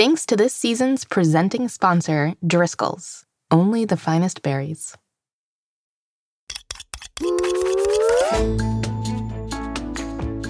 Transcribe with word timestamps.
Thanks 0.00 0.24
to 0.24 0.34
this 0.34 0.54
season's 0.54 1.04
presenting 1.04 1.68
sponsor, 1.68 2.32
Driscoll's. 2.46 3.26
Only 3.50 3.84
the 3.84 3.98
finest 3.98 4.40
berries. 4.40 4.96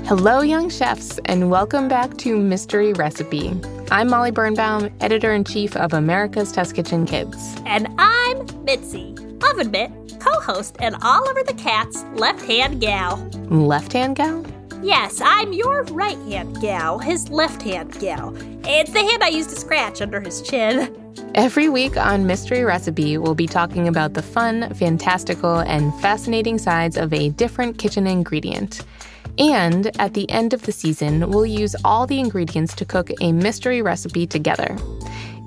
Hello, 0.06 0.40
young 0.40 0.70
chefs, 0.70 1.18
and 1.24 1.50
welcome 1.50 1.88
back 1.88 2.16
to 2.18 2.38
Mystery 2.38 2.92
Recipe. 2.92 3.60
I'm 3.90 4.08
Molly 4.08 4.30
Birnbaum, 4.30 4.88
editor 5.00 5.32
in 5.32 5.42
chief 5.42 5.76
of 5.76 5.94
America's 5.94 6.52
Test 6.52 6.76
Kitchen 6.76 7.04
Kids. 7.04 7.56
And 7.66 7.88
I'm 7.98 8.46
Mitzi, 8.62 9.16
Oven 9.50 9.72
Mitt, 9.72 9.90
co 10.20 10.30
host, 10.38 10.76
and 10.78 10.94
all 11.02 11.28
over 11.28 11.42
the 11.42 11.54
Cat's 11.54 12.04
left 12.14 12.42
hand 12.42 12.80
gal. 12.80 13.16
Left 13.48 13.92
hand 13.94 14.14
gal? 14.14 14.46
Yes, 14.82 15.20
I'm 15.22 15.52
your 15.52 15.82
right 15.84 16.16
hand 16.16 16.58
gal, 16.62 16.98
his 16.98 17.28
left 17.28 17.60
hand 17.60 17.98
gal. 18.00 18.34
It's 18.64 18.90
the 18.90 19.00
hand 19.00 19.22
I 19.22 19.28
used 19.28 19.50
to 19.50 19.56
scratch 19.56 20.00
under 20.00 20.20
his 20.20 20.40
chin. 20.40 20.96
Every 21.34 21.68
week 21.68 21.98
on 21.98 22.26
Mystery 22.26 22.64
Recipe, 22.64 23.18
we'll 23.18 23.34
be 23.34 23.46
talking 23.46 23.88
about 23.88 24.14
the 24.14 24.22
fun, 24.22 24.72
fantastical, 24.72 25.58
and 25.58 25.94
fascinating 26.00 26.56
sides 26.56 26.96
of 26.96 27.12
a 27.12 27.28
different 27.28 27.76
kitchen 27.76 28.06
ingredient. 28.06 28.82
And 29.38 29.94
at 30.00 30.14
the 30.14 30.28
end 30.30 30.54
of 30.54 30.62
the 30.62 30.72
season, 30.72 31.30
we'll 31.30 31.44
use 31.44 31.76
all 31.84 32.06
the 32.06 32.18
ingredients 32.18 32.74
to 32.76 32.86
cook 32.86 33.10
a 33.20 33.32
mystery 33.32 33.82
recipe 33.82 34.26
together. 34.26 34.78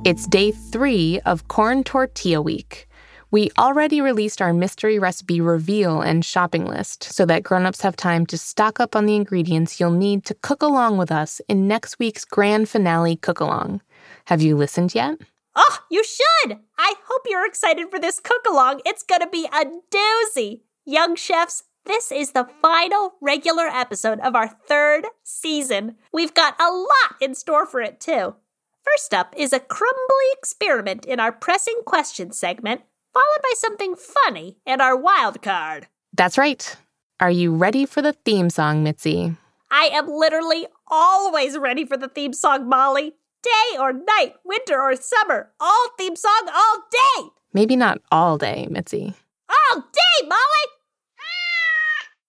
It's 0.06 0.28
day 0.28 0.52
three 0.52 1.20
of 1.22 1.48
Corn 1.48 1.84
Tortilla 1.84 2.42
Week. 2.42 2.88
We 3.34 3.50
already 3.58 4.00
released 4.00 4.44
our 4.44 4.54
mystery 4.54 5.00
recipe 5.00 5.42
reveal 5.42 6.02
and 6.02 6.24
shopping 6.24 6.68
list 6.68 7.02
so 7.02 7.26
that 7.26 7.42
grown-ups 7.42 7.82
have 7.82 7.96
time 7.96 8.28
to 8.28 8.38
stock 8.38 8.80
up 8.80 8.96
on 8.96 9.08
the 9.08 9.16
ingredients 9.16 9.80
you'll 9.80 9.90
need 9.90 10.24
to 10.26 10.36
cook 10.36 10.62
along 10.62 11.00
with 11.00 11.12
us 11.12 11.42
in 11.50 11.68
next 11.68 11.98
week's 11.98 12.26
grand 12.26 12.70
finale 12.70 13.16
cook-along. 13.16 13.82
Have 14.26 14.44
you 14.44 14.56
listened 14.56 14.94
yet? 14.94 15.18
Oh, 15.56 15.80
you 15.90 16.04
should! 16.04 16.60
I 16.78 16.94
hope 17.08 17.24
you're 17.26 17.48
excited 17.48 17.90
for 17.90 17.98
this 17.98 18.20
cook-along. 18.20 18.82
It's 18.86 19.02
gonna 19.02 19.28
be 19.28 19.48
a 19.52 19.66
doozy. 19.90 20.62
Young 20.86 21.16
chefs, 21.16 21.64
this 21.86 22.12
is 22.12 22.34
the 22.34 22.48
final 22.62 23.16
regular 23.20 23.66
episode 23.66 24.20
of 24.20 24.36
our 24.36 24.48
third 24.48 25.08
season. 25.24 25.96
We've 26.14 26.36
got 26.36 26.56
a 26.62 26.70
lot 26.70 27.20
in 27.20 27.34
store 27.34 27.66
for 27.66 27.82
it, 27.82 28.00
too. 28.00 28.36
First 28.84 29.12
up 29.12 29.34
is 29.36 29.54
a 29.54 29.60
crumbly 29.60 30.30
experiment 30.34 31.08
in 31.08 31.20
our 31.20 31.32
pressing 31.32 31.82
questions 31.84 32.38
segment, 32.38 32.82
followed 33.14 33.42
by 33.42 33.54
something 33.56 33.96
funny 33.96 34.58
and 34.66 34.82
our 34.82 34.96
wild 34.98 35.42
card. 35.42 35.88
That's 36.14 36.38
right. 36.38 36.76
Are 37.20 37.32
you 37.32 37.56
ready 37.56 37.86
for 37.86 38.02
the 38.02 38.14
theme 38.14 38.50
song, 38.50 38.84
Mitzi? 38.84 39.36
I 39.72 39.90
am 39.94 40.08
literally 40.08 40.68
always 40.90 41.58
ready 41.58 41.86
for 41.86 41.98
the 41.98 42.08
theme 42.08 42.34
song, 42.34 42.68
Molly. 42.68 43.14
Day 43.44 43.78
or 43.78 43.92
night, 43.92 44.36
winter 44.46 44.82
or 44.82 44.96
summer, 44.96 45.52
all 45.60 45.90
theme 45.98 46.16
song 46.16 46.48
all 46.54 46.84
day. 46.90 47.30
Maybe 47.52 47.76
not 47.76 48.00
all 48.10 48.38
day, 48.38 48.68
Mitzi. 48.70 49.14
All 49.50 49.82
day, 49.82 50.28
Molly! 50.28 50.74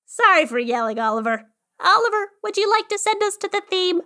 Sorry 0.07 0.47
for 0.47 0.59
yelling, 0.59 0.99
Oliver. 0.99 1.47
Oliver, 1.81 2.31
would 2.43 2.57
you 2.57 2.71
like 2.71 2.89
to 2.89 2.99
send 2.99 3.23
us 3.23 3.37
to 3.37 3.49
the 3.49 3.63
theme? 3.69 4.01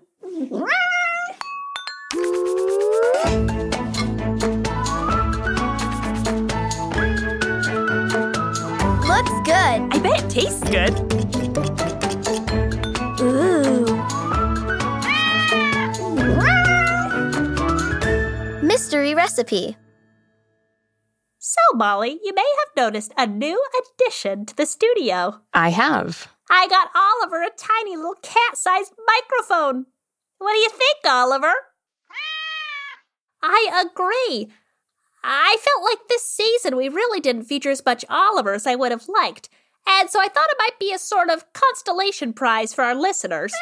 Looks 9.19 9.41
good. 9.41 9.83
I 9.91 9.99
bet 9.99 10.23
it 10.23 10.31
tastes 10.31 10.63
good. 10.71 10.95
Ooh. 13.21 13.85
Mystery 18.65 19.17
recipe. 19.17 19.77
So, 21.39 21.61
Molly, 21.75 22.21
you 22.23 22.33
may 22.33 22.43
have 22.43 22.77
noticed 22.77 23.13
a 23.17 23.27
new 23.27 23.61
addition 23.81 24.47
to 24.47 24.55
the 24.55 24.67
studio. 24.67 25.41
I 25.53 25.71
have. 25.71 26.29
I 26.49 26.69
got 26.69 26.91
Oliver 26.95 27.43
a 27.43 27.51
tiny 27.51 27.97
little 27.97 28.15
cat 28.23 28.57
sized 28.57 28.93
microphone. 29.05 29.87
What 30.39 30.53
do 30.53 30.61
you 30.61 30.71
think, 30.71 30.99
Oliver? 31.05 31.55
I 33.43 33.85
agree. 33.85 34.53
I 35.31 35.59
felt 35.61 35.85
like 35.85 36.09
this 36.09 36.25
season 36.25 36.75
we 36.75 36.89
really 36.89 37.21
didn't 37.21 37.45
feature 37.45 37.71
as 37.71 37.85
much 37.85 38.03
Oliver 38.09 38.55
as 38.55 38.67
I 38.67 38.77
would 38.77 38.93
have 38.93 39.09
liked, 39.09 39.51
and 39.87 40.09
so 40.09 40.19
I 40.19 40.29
thought 40.29 40.49
it 40.49 40.57
might 40.59 40.79
be 40.81 40.91
a 40.91 40.99
sort 40.99 41.29
of 41.29 41.45
constellation 41.53 42.33
prize 42.33 42.73
for 42.73 42.83
our 42.83 42.95
listeners. 42.95 43.53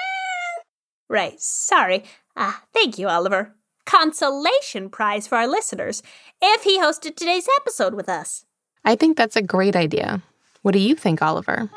right, 1.08 1.40
sorry. 1.40 2.04
Ah, 2.36 2.62
thank 2.72 2.98
you, 2.98 3.08
Oliver. 3.08 3.56
Consolation 3.84 4.88
prize 4.90 5.26
for 5.26 5.38
our 5.38 5.48
listeners 5.48 6.04
if 6.40 6.62
he 6.62 6.78
hosted 6.78 7.16
today's 7.16 7.48
episode 7.60 7.94
with 7.94 8.08
us. 8.08 8.44
I 8.84 8.94
think 8.94 9.16
that's 9.16 9.34
a 9.34 9.42
great 9.42 9.74
idea. 9.74 10.22
What 10.62 10.72
do 10.72 10.78
you 10.78 10.94
think, 10.94 11.20
Oliver? 11.20 11.68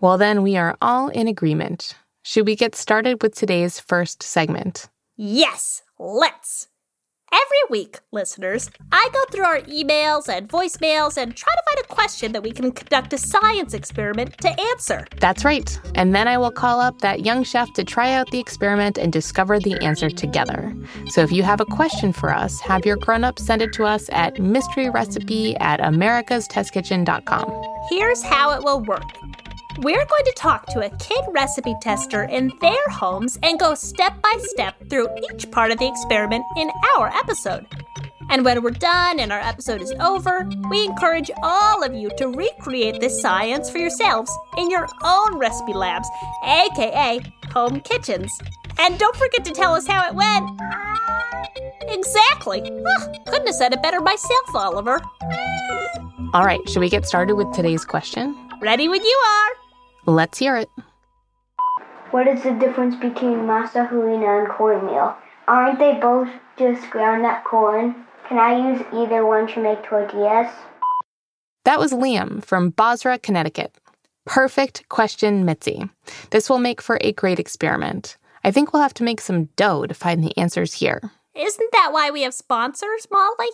Well, 0.00 0.16
then 0.16 0.42
we 0.42 0.56
are 0.56 0.76
all 0.80 1.08
in 1.08 1.28
agreement. 1.28 1.94
Should 2.22 2.46
we 2.46 2.56
get 2.56 2.74
started 2.74 3.22
with 3.22 3.34
today's 3.34 3.78
first 3.78 4.22
segment? 4.22 4.88
Yes, 5.16 5.82
let's. 5.98 6.68
Every 7.36 7.62
week, 7.68 8.00
listeners, 8.12 8.70
I 8.92 9.10
go 9.12 9.22
through 9.30 9.44
our 9.44 9.60
emails 9.62 10.26
and 10.26 10.48
voicemails 10.48 11.18
and 11.18 11.36
try 11.36 11.52
to 11.52 11.62
find 11.68 11.84
a 11.84 11.88
question 11.94 12.32
that 12.32 12.42
we 12.42 12.50
can 12.50 12.72
conduct 12.72 13.12
a 13.12 13.18
science 13.18 13.74
experiment 13.74 14.38
to 14.38 14.48
answer. 14.58 15.06
That's 15.20 15.44
right. 15.44 15.78
And 15.96 16.14
then 16.14 16.28
I 16.28 16.38
will 16.38 16.50
call 16.50 16.80
up 16.80 17.00
that 17.00 17.26
young 17.26 17.44
chef 17.44 17.70
to 17.74 17.84
try 17.84 18.12
out 18.12 18.30
the 18.30 18.38
experiment 18.38 18.96
and 18.96 19.12
discover 19.12 19.58
the 19.58 19.74
answer 19.84 20.08
together. 20.08 20.74
So 21.08 21.20
if 21.20 21.30
you 21.30 21.42
have 21.42 21.60
a 21.60 21.66
question 21.66 22.10
for 22.14 22.32
us, 22.32 22.58
have 22.60 22.86
your 22.86 22.96
grown-up 22.96 23.38
send 23.38 23.60
it 23.60 23.72
to 23.74 23.84
us 23.84 24.08
at 24.12 24.36
mysteryrecipe 24.36 25.60
at 25.60 25.80
americastestkitchen.com. 25.80 27.76
Here's 27.90 28.22
how 28.22 28.52
it 28.52 28.64
will 28.64 28.80
work. 28.80 29.02
We're 29.78 30.06
going 30.06 30.24
to 30.24 30.32
talk 30.34 30.64
to 30.68 30.86
a 30.86 30.96
kid 30.96 31.22
recipe 31.32 31.74
tester 31.82 32.22
in 32.24 32.50
their 32.62 32.88
homes 32.88 33.38
and 33.42 33.60
go 33.60 33.74
step 33.74 34.14
by 34.22 34.32
step 34.38 34.74
through 34.88 35.08
each 35.30 35.50
part 35.50 35.70
of 35.70 35.78
the 35.78 35.86
experiment 35.86 36.46
in 36.56 36.70
our 36.96 37.08
episode. 37.08 37.66
And 38.30 38.42
when 38.42 38.62
we're 38.62 38.70
done 38.70 39.20
and 39.20 39.30
our 39.30 39.40
episode 39.40 39.82
is 39.82 39.92
over, 40.00 40.48
we 40.70 40.86
encourage 40.86 41.30
all 41.42 41.84
of 41.84 41.94
you 41.94 42.10
to 42.16 42.28
recreate 42.28 43.00
this 43.00 43.20
science 43.20 43.68
for 43.68 43.76
yourselves 43.76 44.32
in 44.56 44.70
your 44.70 44.88
own 45.04 45.36
recipe 45.38 45.74
labs, 45.74 46.08
aka 46.42 47.20
home 47.52 47.80
kitchens. 47.80 48.32
And 48.78 48.98
don't 48.98 49.16
forget 49.16 49.44
to 49.44 49.52
tell 49.52 49.74
us 49.74 49.86
how 49.86 50.08
it 50.08 50.14
went. 50.14 50.58
Exactly. 51.82 52.62
Ah, 52.62 53.08
couldn't 53.26 53.46
have 53.46 53.54
said 53.54 53.74
it 53.74 53.82
better 53.82 54.00
myself, 54.00 54.54
Oliver. 54.54 55.02
All 56.32 56.44
right, 56.44 56.66
should 56.66 56.80
we 56.80 56.88
get 56.88 57.06
started 57.06 57.34
with 57.34 57.52
today's 57.54 57.84
question? 57.84 58.34
Ready 58.60 58.88
when 58.88 59.04
you 59.04 59.22
are. 59.26 59.65
Let's 60.06 60.38
hear 60.38 60.56
it. 60.56 60.68
What 62.12 62.28
is 62.28 62.44
the 62.44 62.52
difference 62.52 62.94
between 62.94 63.38
masa 63.38 63.90
harina 63.90 64.40
and 64.40 64.48
cornmeal? 64.48 65.16
Aren't 65.48 65.80
they 65.80 65.94
both 65.94 66.28
just 66.56 66.88
ground 66.90 67.26
up 67.26 67.42
corn? 67.42 68.06
Can 68.28 68.38
I 68.38 68.70
use 68.70 68.82
either 68.92 69.26
one 69.26 69.48
to 69.48 69.60
make 69.60 69.82
tortillas? 69.82 70.48
That 71.64 71.80
was 71.80 71.92
Liam 71.92 72.44
from 72.44 72.70
Bozrah, 72.70 73.18
Connecticut. 73.18 73.76
Perfect 74.24 74.88
question, 74.88 75.44
Mitzi. 75.44 75.88
This 76.30 76.48
will 76.48 76.58
make 76.58 76.80
for 76.80 76.98
a 77.00 77.12
great 77.12 77.40
experiment. 77.40 78.16
I 78.44 78.52
think 78.52 78.72
we'll 78.72 78.82
have 78.82 78.94
to 78.94 79.04
make 79.04 79.20
some 79.20 79.46
dough 79.56 79.86
to 79.86 79.94
find 79.94 80.22
the 80.22 80.36
answers 80.38 80.74
here. 80.74 81.00
Isn't 81.34 81.72
that 81.72 81.90
why 81.92 82.10
we 82.10 82.22
have 82.22 82.32
sponsors, 82.32 83.08
Molly? 83.10 83.50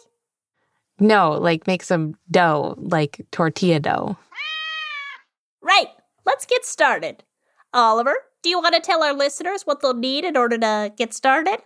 No, 1.00 1.32
like 1.32 1.66
make 1.66 1.82
some 1.82 2.14
dough, 2.30 2.74
like 2.78 3.24
tortilla 3.30 3.80
dough. 3.80 4.18
Right. 5.62 5.88
Let's 6.24 6.46
get 6.46 6.64
started. 6.64 7.24
Oliver, 7.74 8.14
do 8.42 8.50
you 8.50 8.60
want 8.60 8.74
to 8.74 8.80
tell 8.80 9.02
our 9.02 9.14
listeners 9.14 9.62
what 9.62 9.80
they'll 9.80 9.94
need 9.94 10.24
in 10.24 10.36
order 10.36 10.58
to 10.58 10.92
get 10.96 11.14
started? 11.14 11.58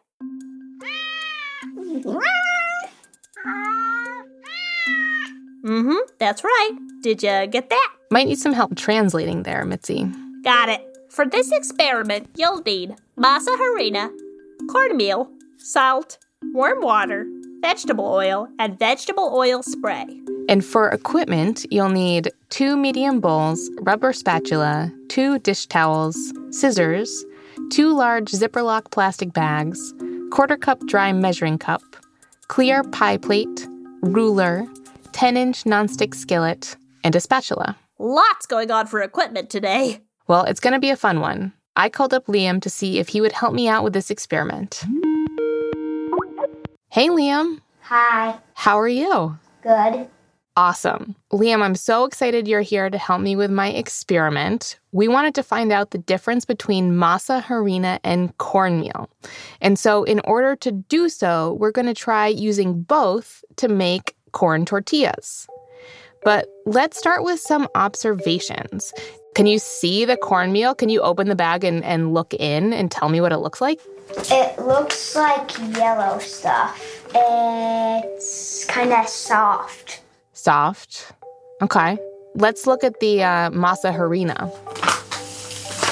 Mm 5.65 5.83
hmm, 5.83 5.97
that's 6.19 6.45
right. 6.45 6.71
Did 7.03 7.23
you 7.25 7.47
get 7.49 7.71
that? 7.71 7.93
Might 8.11 8.29
need 8.29 8.39
some 8.39 8.53
help 8.53 8.77
translating 8.77 9.43
there, 9.43 9.65
Mitzi. 9.65 10.05
Got 10.45 10.69
it. 10.69 10.87
For 11.11 11.27
this 11.27 11.51
experiment, 11.51 12.29
you'll 12.37 12.63
need 12.63 12.95
masa 13.19 13.57
harina, 13.57 14.11
cornmeal, 14.71 15.29
salt, 15.57 16.19
warm 16.53 16.83
water, 16.83 17.27
vegetable 17.61 18.07
oil, 18.07 18.49
and 18.61 18.79
vegetable 18.79 19.33
oil 19.35 19.63
spray. 19.63 20.07
And 20.49 20.65
for 20.65 20.89
equipment, 20.91 21.67
you'll 21.71 21.89
need 21.89 22.31
two 22.51 22.77
medium 22.77 23.21
bowls, 23.21 23.69
rubber 23.81 24.13
spatula, 24.13 24.93
two 25.09 25.41
dish 25.41 25.67
towels, 25.67 26.17
scissors, 26.51 27.25
two 27.71 27.93
large 27.93 28.29
zipper 28.29 28.63
lock 28.63 28.93
plastic 28.93 29.33
bags, 29.33 29.93
quarter 30.31 30.57
cup 30.57 30.79
dry 30.87 31.13
measuring 31.13 31.59
cup, 31.59 31.83
clear 32.47 32.85
pie 32.85 33.17
plate, 33.17 33.67
ruler, 34.03 34.65
10 35.13 35.37
inch 35.37 35.65
nonstick 35.65 36.15
skillet, 36.15 36.77
and 37.03 37.17
a 37.17 37.21
spatula. 37.21 37.77
Lots 37.99 38.47
going 38.47 38.71
on 38.71 38.87
for 38.87 39.03
equipment 39.03 39.51
today. 39.51 40.01
Well, 40.29 40.45
it's 40.45 40.61
going 40.61 40.75
to 40.75 40.81
be 40.81 40.91
a 40.91 40.97
fun 40.97 41.21
one. 41.21 41.53
I 41.75 41.89
called 41.89 42.15
up 42.15 42.27
Liam 42.27 42.63
to 42.63 42.71
see 42.71 42.99
if 42.99 43.09
he 43.09 43.21
would 43.21 43.33
help 43.33 43.53
me 43.53 43.69
out 43.69 43.83
with 43.83 43.93
this 43.93 44.11
experiment. 44.11 44.85
Hey, 46.91 47.09
Liam. 47.09 47.61
Hi. 47.83 48.39
How 48.55 48.79
are 48.79 48.89
you? 48.89 49.39
Good. 49.63 50.09
Awesome. 50.59 51.15
Liam, 51.33 51.61
I'm 51.61 51.75
so 51.75 52.07
excited 52.07 52.49
you're 52.49 52.63
here 52.63 52.89
to 52.89 52.97
help 52.97 53.21
me 53.21 53.37
with 53.37 53.51
my 53.51 53.69
experiment. 53.69 54.79
We 54.91 55.07
wanted 55.07 55.35
to 55.35 55.43
find 55.43 55.71
out 55.71 55.91
the 55.91 55.99
difference 55.99 56.47
between 56.47 56.93
masa 56.93 57.43
harina 57.43 57.99
and 58.03 58.37
cornmeal. 58.39 59.11
And 59.61 59.79
so, 59.79 60.05
in 60.05 60.21
order 60.21 60.57
to 60.57 60.73
do 60.73 61.11
so, 61.11 61.59
we're 61.61 61.73
going 61.73 61.89
to 61.89 61.95
try 61.95 62.29
using 62.29 62.81
both 62.81 63.45
to 63.57 63.69
make 63.69 64.17
corn 64.33 64.65
tortillas. 64.65 65.47
But 66.25 66.49
let's 66.65 66.99
start 66.99 67.23
with 67.23 67.39
some 67.39 67.69
observations. 67.75 68.95
Can 69.35 69.45
you 69.45 69.59
see 69.59 70.07
the 70.07 70.17
cornmeal? 70.17 70.75
Can 70.75 70.89
you 70.89 71.03
open 71.03 71.29
the 71.29 71.37
bag 71.37 71.65
and, 71.65 71.85
and 71.85 72.15
look 72.15 72.33
in 72.33 72.73
and 72.73 72.91
tell 72.91 73.11
me 73.11 73.21
what 73.21 73.31
it 73.31 73.39
looks 73.39 73.61
like? 73.61 73.79
It 74.31 74.59
looks 74.59 75.15
like 75.15 75.51
yellow 75.77 76.19
stuff. 76.19 77.05
It's 77.15 78.65
kind 78.65 78.95
of 78.95 79.07
soft. 79.07 80.01
Soft. 80.47 81.13
Okay. 81.61 81.99
Let's 82.37 82.69
look 82.69 82.85
at 82.85 83.01
the 83.01 83.21
uh, 83.21 83.51
masa 83.51 83.93
harina. 83.93 84.47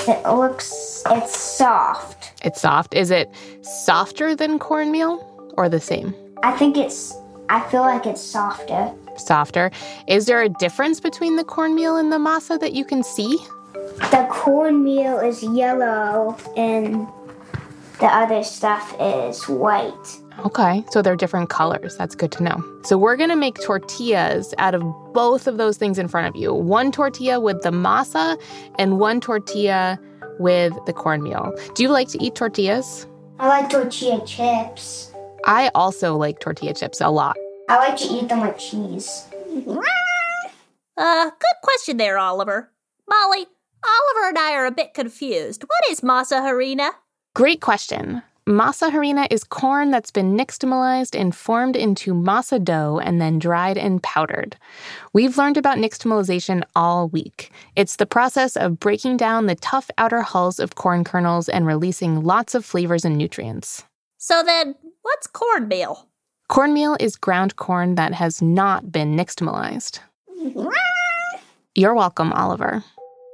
It 0.07 0.23
looks, 0.29 1.03
it's 1.11 1.37
soft. 1.37 2.31
It's 2.45 2.61
soft. 2.61 2.95
Is 2.95 3.11
it 3.11 3.29
softer 3.63 4.37
than 4.37 4.61
cornmeal 4.61 5.19
or 5.59 5.69
the 5.69 5.81
same? 5.81 6.15
I 6.45 6.53
think 6.53 6.77
it's, 6.77 7.13
I 7.49 7.69
feel 7.69 7.81
like 7.81 8.07
it's 8.07 8.21
softer. 8.21 8.95
Softer. 9.17 9.73
Is 10.07 10.27
there 10.27 10.41
a 10.43 10.49
difference 10.49 11.01
between 11.01 11.35
the 11.35 11.43
cornmeal 11.43 11.97
and 11.97 12.13
the 12.13 12.19
masa 12.19 12.61
that 12.61 12.75
you 12.75 12.85
can 12.85 13.03
see? 13.03 13.37
The 14.13 14.25
cornmeal 14.31 15.19
is 15.19 15.43
yellow 15.43 16.37
and 16.57 17.09
the 17.99 18.07
other 18.07 18.45
stuff 18.45 18.95
is 19.01 19.49
white. 19.49 20.21
Okay, 20.41 20.85
so 20.91 21.01
they're 21.01 21.17
different 21.17 21.49
colors. 21.49 21.97
That's 21.97 22.15
good 22.15 22.33
to 22.33 22.43
know. 22.43 22.63
So 22.83 22.99
we're 22.99 23.17
gonna 23.17 23.37
make 23.37 23.61
tortillas 23.63 24.55
out 24.59 24.75
of 24.75 24.83
both 25.13 25.47
of 25.47 25.57
those 25.57 25.77
things 25.77 25.99
in 25.99 26.09
front 26.09 26.27
of 26.27 26.37
you 26.37 26.53
one 26.53 26.93
tortilla 26.93 27.41
with 27.41 27.63
the 27.63 27.71
masa 27.71 28.41
and 28.79 28.99
one 28.99 29.21
tortilla 29.21 29.99
with 30.39 30.75
the 30.87 30.93
cornmeal. 30.93 31.53
Do 31.75 31.83
you 31.83 31.89
like 31.89 32.09
to 32.09 32.23
eat 32.23 32.35
tortillas? 32.35 33.07
I 33.39 33.49
like 33.49 33.71
tortilla 33.71 34.25
chips. 34.27 35.13
I 35.45 35.71
also 35.75 36.17
like 36.17 36.41
tortilla 36.41 36.75
chips 36.75 37.01
a 37.01 37.11
lot. 37.11 37.37
I 37.69 37.77
like 37.77 37.97
to 37.99 38.05
eat 38.05 38.29
them 38.29 38.41
with 38.41 38.59
cheese. 38.59 39.27
Uh, 40.97 41.25
good 41.25 41.59
question 41.65 41.97
there, 41.97 42.19
Oliver. 42.19 42.71
Molly, 43.09 43.47
Oliver 43.85 44.29
and 44.29 44.39
I 44.39 44.53
are 44.55 44.67
a 44.67 44.71
bit 44.71 44.95
confused. 44.95 45.63
What 45.65 45.91
is 45.91 46.03
masa 46.03 46.41
harina? 46.41 46.91
Great 47.35 47.61
question. 47.61 48.23
Masa 48.49 48.91
harina 48.91 49.27
is 49.31 49.43
corn 49.43 49.91
that's 49.91 50.11
been 50.11 50.37
nixtamalized 50.37 51.19
and 51.19 51.35
formed 51.35 51.77
into 51.77 52.13
masa 52.13 52.63
dough 52.63 53.01
and 53.03 53.19
then 53.19 53.39
dried 53.39 53.79
and 53.79 54.03
powdered. 54.03 54.55
We've 55.15 55.39
learned 55.39 55.57
about 55.57 55.79
nixtamalization 55.79 56.63
all 56.77 57.09
week. 57.09 57.51
It's 57.75 57.97
the 57.97 58.05
process 58.05 58.55
of 58.55 58.79
breaking 58.79 59.17
down 59.17 59.47
the 59.47 59.55
tough 59.55 59.91
outer 59.97 60.21
hulls 60.21 60.59
of 60.59 60.75
corn 60.75 61.05
kernels 61.05 61.49
and 61.49 61.67
releasing 61.67 62.23
lots 62.23 62.55
of 62.55 62.67
flavors 62.67 63.03
and 63.03 63.17
nutrients. 63.17 63.83
So 64.19 64.43
then, 64.43 64.75
what's 65.01 65.27
cornmeal? 65.27 66.07
Cornmeal 66.49 66.99
is 67.01 67.17
ground 67.17 67.57
corn 67.57 67.95
that 67.95 68.13
has 68.13 68.43
not 68.43 68.93
been 68.93 69.17
nixtamalized. 69.17 70.01
You're 71.75 71.95
welcome, 71.95 72.31
Oliver. 72.35 72.85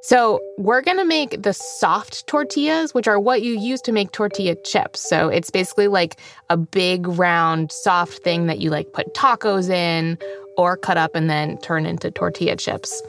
So, 0.02 0.40
we're 0.56 0.80
gonna 0.82 1.04
make 1.04 1.42
the 1.42 1.52
soft 1.52 2.26
tortillas, 2.26 2.94
which 2.94 3.06
are 3.06 3.20
what 3.20 3.42
you 3.42 3.58
use 3.58 3.80
to 3.82 3.92
make 3.92 4.12
tortilla 4.12 4.56
chips. 4.64 5.06
So, 5.08 5.28
it's 5.28 5.50
basically 5.50 5.88
like 5.88 6.18
a 6.48 6.56
big, 6.56 7.06
round, 7.06 7.70
soft 7.70 8.22
thing 8.22 8.46
that 8.46 8.60
you 8.60 8.70
like 8.70 8.92
put 8.92 9.14
tacos 9.14 9.68
in 9.68 10.18
or 10.56 10.76
cut 10.76 10.96
up 10.96 11.14
and 11.14 11.28
then 11.28 11.58
turn 11.58 11.86
into 11.86 12.10
tortilla 12.10 12.56
chips. 12.56 13.02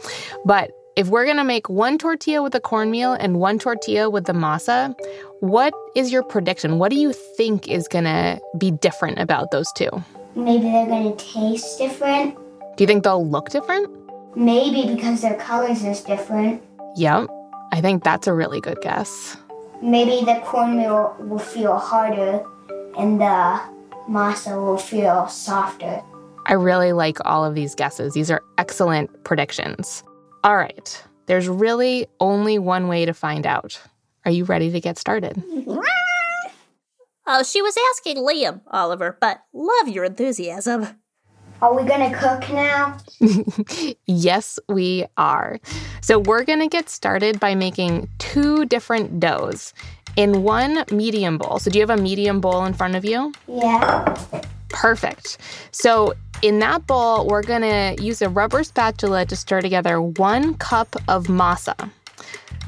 But 0.45 0.71
if 0.97 1.07
we're 1.07 1.25
gonna 1.25 1.45
make 1.45 1.69
one 1.69 1.97
tortilla 1.97 2.43
with 2.43 2.51
the 2.53 2.59
cornmeal 2.59 3.13
and 3.13 3.39
one 3.39 3.57
tortilla 3.57 4.09
with 4.09 4.25
the 4.25 4.33
masa, 4.33 4.93
what 5.39 5.73
is 5.95 6.11
your 6.11 6.23
prediction? 6.23 6.77
What 6.77 6.91
do 6.91 6.97
you 6.97 7.13
think 7.13 7.67
is 7.67 7.87
gonna 7.87 8.39
be 8.57 8.71
different 8.71 9.19
about 9.19 9.51
those 9.51 9.71
two? 9.73 9.89
Maybe 10.35 10.63
they're 10.63 10.85
going 10.85 11.15
to 11.15 11.25
taste 11.25 11.77
different. 11.77 12.35
Do 12.77 12.83
you 12.83 12.87
think 12.87 13.03
they'll 13.03 13.27
look 13.27 13.49
different? 13.49 13.89
Maybe 14.35 14.93
because 14.93 15.21
their 15.21 15.35
colors 15.35 15.83
is 15.83 16.01
different. 16.01 16.63
Yep. 16.95 17.27
I 17.71 17.81
think 17.81 18.03
that's 18.03 18.27
a 18.27 18.33
really 18.33 18.59
good 18.61 18.79
guess. 18.81 19.37
Maybe 19.81 20.25
the 20.25 20.41
cornmeal 20.43 21.15
will 21.19 21.39
feel 21.39 21.77
harder 21.77 22.45
and 22.97 23.19
the 23.19 23.61
masa 24.09 24.63
will 24.63 24.77
feel 24.77 25.27
softer. 25.27 26.01
I 26.47 26.53
really 26.53 26.91
like 26.91 27.17
all 27.25 27.45
of 27.45 27.55
these 27.55 27.75
guesses. 27.75 28.13
These 28.13 28.29
are 28.29 28.41
excellent 28.57 29.23
predictions. 29.23 30.03
All 30.43 30.57
right. 30.57 31.03
There's 31.27 31.47
really 31.47 32.07
only 32.19 32.59
one 32.59 32.87
way 32.87 33.05
to 33.05 33.13
find 33.13 33.45
out. 33.45 33.79
Are 34.25 34.31
you 34.31 34.43
ready 34.43 34.71
to 34.71 34.79
get 34.79 34.97
started? 34.97 35.41
Oh, 37.27 37.43
she 37.43 37.61
was 37.61 37.77
asking 37.91 38.17
Liam, 38.17 38.61
Oliver, 38.67 39.17
but 39.21 39.43
love 39.53 39.87
your 39.87 40.03
enthusiasm. 40.03 40.87
Are 41.61 41.75
we 41.75 41.83
going 41.83 42.11
to 42.11 42.17
cook 42.17 42.49
now? 42.49 42.97
yes, 44.07 44.57
we 44.67 45.05
are. 45.17 45.59
So, 46.01 46.17
we're 46.17 46.43
going 46.43 46.59
to 46.59 46.67
get 46.67 46.89
started 46.89 47.39
by 47.39 47.53
making 47.53 48.09
two 48.17 48.65
different 48.65 49.19
doughs 49.19 49.71
in 50.15 50.41
one 50.41 50.83
medium 50.91 51.37
bowl. 51.37 51.59
So, 51.59 51.69
do 51.69 51.77
you 51.77 51.85
have 51.87 51.99
a 51.99 52.01
medium 52.01 52.41
bowl 52.41 52.65
in 52.65 52.73
front 52.73 52.95
of 52.95 53.05
you? 53.05 53.31
Yeah. 53.47 54.17
Perfect. 54.69 55.37
So, 55.69 56.15
in 56.41 56.57
that 56.59 56.87
bowl, 56.87 57.27
we're 57.27 57.43
going 57.43 57.61
to 57.61 58.03
use 58.03 58.23
a 58.23 58.29
rubber 58.29 58.63
spatula 58.63 59.27
to 59.27 59.35
stir 59.35 59.61
together 59.61 60.01
one 60.01 60.55
cup 60.55 60.95
of 61.07 61.27
masa. 61.27 61.91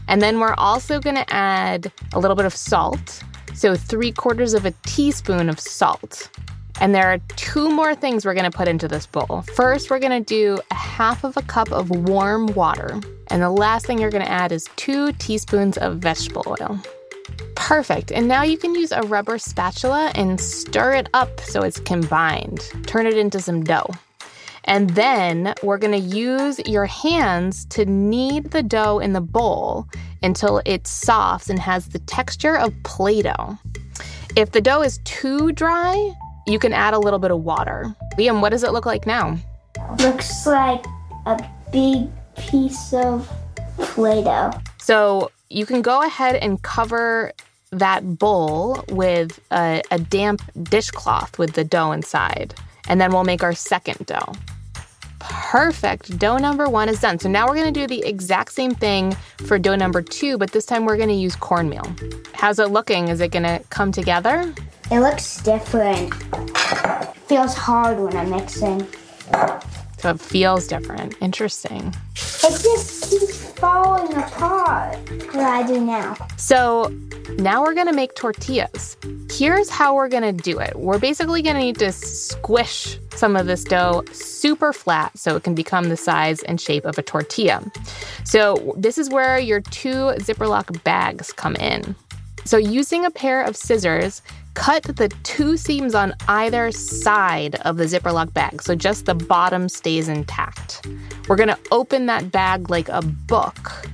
And 0.08 0.22
then 0.22 0.40
we're 0.40 0.54
also 0.56 1.00
going 1.00 1.16
to 1.16 1.34
add 1.34 1.92
a 2.14 2.20
little 2.20 2.36
bit 2.36 2.46
of 2.46 2.54
salt. 2.54 3.24
So, 3.56 3.76
three 3.76 4.12
quarters 4.12 4.54
of 4.54 4.68
a 4.68 4.72
teaspoon 4.86 5.50
of 5.50 5.60
salt. 5.60 6.30
And 6.82 6.94
there 6.94 7.12
are 7.14 7.20
two 7.36 7.70
more 7.70 7.96
things 7.96 8.26
we're 8.26 8.34
going 8.34 8.50
to 8.50 8.58
put 8.58 8.68
into 8.68 8.88
this 8.88 9.06
bowl. 9.06 9.44
First, 9.56 9.90
we're 9.90 10.00
going 10.00 10.24
to 10.24 10.26
do 10.26 10.60
a 10.72 10.76
half 10.76 11.24
of 11.24 11.38
a 11.38 11.42
cup 11.44 11.72
of 11.72 11.90
warm 11.90 12.48
water. 12.48 13.00
And 13.28 13.42
the 13.42 13.50
last 13.50 13.86
thing 13.86 14.00
you're 14.00 14.10
going 14.10 14.26
to 14.26 14.32
add 14.32 14.52
is 14.52 14.68
two 14.76 15.12
teaspoons 15.14 15.78
of 15.78 15.98
vegetable 15.98 16.44
oil. 16.48 16.80
Perfect. 17.56 18.12
And 18.12 18.28
now 18.28 18.44
you 18.44 18.58
can 18.58 18.76
use 18.76 18.92
a 18.92 19.02
rubber 19.04 19.38
spatula 19.38 20.12
and 20.16 20.40
stir 20.40 20.94
it 20.96 21.10
up 21.14 21.40
so 21.40 21.62
it's 21.62 21.80
combined. 21.80 22.60
Turn 22.86 23.08
it 23.08 23.18
into 23.18 23.40
some 23.40 23.64
dough. 23.64 23.90
And 24.66 24.90
then 24.92 25.54
we're 25.62 25.78
going 25.78 25.94
to 25.94 26.16
use 26.16 26.60
your 26.66 26.86
hands 26.86 27.66
to 27.66 27.86
knead 27.86 28.52
the 28.52 28.64
dough 28.64 29.00
in 29.00 29.14
the 29.14 29.22
bowl 29.22 29.88
until 30.22 30.62
it's 30.66 30.90
soft 30.90 31.50
and 31.50 31.60
has 31.60 31.88
the 31.88 32.00
texture 32.00 32.58
of 32.58 32.74
Play 32.84 33.22
Doh. 33.22 33.58
If 34.36 34.52
the 34.52 34.62
dough 34.62 34.82
is 34.82 35.00
too 35.04 35.52
dry, 35.52 36.14
you 36.46 36.60
can 36.60 36.74
add 36.74 36.94
a 36.94 37.00
little 37.00 37.20
bit 37.20 37.32
of 37.32 37.44
water. 37.44 37.96
Liam, 38.18 38.42
what 38.42 38.50
does 38.50 38.64
it 38.64 38.72
look 38.72 38.86
like 38.86 39.06
now? 39.06 39.38
Looks 40.00 40.46
like 40.46 40.86
a 41.26 41.44
big 41.72 42.10
piece 42.38 42.94
of 42.94 43.30
Play 43.78 44.24
Doh. 44.24 44.52
So 44.80 45.32
you 45.50 45.66
can 45.66 45.82
go 45.82 46.04
ahead 46.04 46.36
and 46.36 46.62
cover 46.62 47.32
that 47.72 48.20
bowl 48.20 48.84
with 48.90 49.40
a, 49.52 49.82
a 49.92 50.00
damp 50.00 50.42
dishcloth 50.64 51.40
with 51.40 51.54
the 51.54 51.64
dough 51.64 51.92
inside. 51.92 52.54
And 52.88 53.00
then 53.00 53.12
we'll 53.12 53.24
make 53.24 53.44
our 53.44 53.54
second 53.54 54.06
dough. 54.06 54.34
Perfect. 55.24 56.18
Dough 56.20 56.38
number 56.38 56.70
one 56.70 56.90
is 56.90 57.00
done. 57.00 57.20
So 57.20 57.30
now 57.30 57.48
we're 57.48 57.56
going 57.56 57.74
to 57.74 57.80
do 57.80 57.88
the 57.88 58.06
exact 58.08 58.52
same 58.52 58.74
thing 58.76 59.16
for 59.46 59.58
dough 59.58 59.76
number 59.76 60.02
two, 60.02 60.38
but 60.38 60.52
this 60.52 60.66
time 60.66 60.86
we're 60.86 60.98
going 60.98 61.10
to 61.10 61.16
use 61.16 61.36
cornmeal. 61.36 61.96
How's 62.34 62.60
it 62.60 62.72
looking? 62.72 63.08
Is 63.08 63.22
it 63.22 63.32
going 63.32 63.44
to 63.44 63.62
come 63.70 63.92
together? 63.92 64.54
It 64.92 65.00
looks 65.00 65.42
different. 65.42 66.14
feels 67.28 67.56
hard 67.56 68.00
when 68.00 68.16
I'm 68.16 68.30
mixing. 68.30 68.86
So 70.00 70.10
it 70.10 70.20
feels 70.20 70.68
different. 70.68 71.16
Interesting. 71.22 71.96
It 72.16 72.62
just 72.62 73.10
keeps 73.10 73.52
falling 73.54 74.14
apart. 74.14 74.98
What 75.10 75.32
do 75.32 75.40
I 75.40 75.66
do 75.66 75.80
now? 75.80 76.16
So 76.36 76.94
now 77.38 77.64
we're 77.64 77.74
gonna 77.74 77.94
make 77.94 78.16
tortillas. 78.16 78.98
Here's 79.32 79.70
how 79.70 79.96
we're 79.96 80.10
gonna 80.10 80.34
do 80.34 80.60
it. 80.60 80.76
We're 80.76 81.00
basically 81.00 81.42
gonna 81.42 81.60
need 81.60 81.80
to 81.80 81.92
squish 81.92 83.00
some 83.16 83.36
of 83.36 83.48
this 83.48 83.64
dough 83.64 84.04
super 84.12 84.74
flat 84.74 85.18
so 85.18 85.36
it 85.36 85.44
can 85.44 85.56
become 85.56 85.90
the 85.90 85.98
size 85.98 86.44
and 86.44 86.60
shape 86.60 86.86
of 86.86 86.98
a 86.98 87.02
tortilla. 87.02 87.64
So 88.24 88.74
this 88.78 88.98
is 88.98 89.10
where 89.10 89.40
your 89.40 89.62
two 89.62 90.14
Ziploc 90.20 90.84
bags 90.84 91.32
come 91.32 91.56
in. 91.56 91.96
So 92.46 92.58
using 92.58 93.06
a 93.06 93.12
pair 93.12 93.42
of 93.44 93.56
scissors, 93.56 94.22
cut 94.54 94.84
the 94.84 95.10
two 95.24 95.58
seams 95.58 95.96
on 95.96 96.14
either 96.28 96.72
side 96.72 97.56
of 97.62 97.78
the 97.78 97.86
Ziploc 97.86 98.34
bag 98.34 98.62
so 98.62 98.76
just 98.76 99.06
the 99.06 99.16
bottom 99.16 99.70
stays 99.70 100.10
intact. 100.10 100.86
We're 101.28 101.38
gonna 101.38 101.58
open 101.72 102.06
that 102.08 102.32
bag 102.32 102.70
like 102.70 102.90
a 102.90 103.02
book 103.02 103.88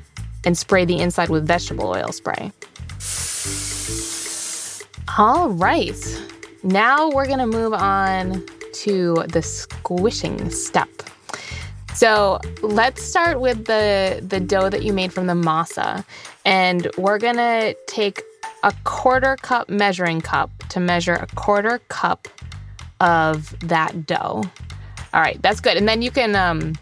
and 0.46 0.58
spray 0.58 0.86
the 0.86 1.00
inside 1.00 1.30
with 1.30 1.46
vegetable 1.46 1.90
oil 1.90 2.12
spray. 2.12 2.52
All 5.18 5.50
right. 5.50 5.96
now 6.64 7.10
we're 7.10 7.28
gonna 7.28 7.48
move 7.48 7.74
on 7.74 8.46
to 8.74 9.24
the 9.30 9.42
squishing 9.42 10.50
step. 10.50 10.90
So 11.94 12.40
let's 12.62 13.02
start 13.04 13.42
with 13.42 13.66
the 13.66 14.22
the 14.26 14.40
dough 14.40 14.70
that 14.70 14.84
you 14.84 14.94
made 14.94 15.12
from 15.12 15.28
the 15.28 15.34
masa, 15.34 16.06
and 16.46 16.88
we're 16.98 17.20
gonna 17.20 17.74
take 17.88 18.22
a 18.64 18.74
quarter 18.84 19.36
cup 19.38 19.70
measuring 19.70 20.22
cup 20.22 20.52
to 20.70 20.80
measure 20.80 21.14
a 21.14 21.28
quarter 21.36 21.80
cup 21.90 22.28
of 23.02 23.58
that 23.68 24.06
dough. 24.06 24.44
All 25.14 25.22
right, 25.22 25.42
that's 25.42 25.60
good. 25.60 25.78
And 25.78 25.88
then 25.88 26.02
you 26.02 26.12
can 26.12 26.36
um, 26.36 26.74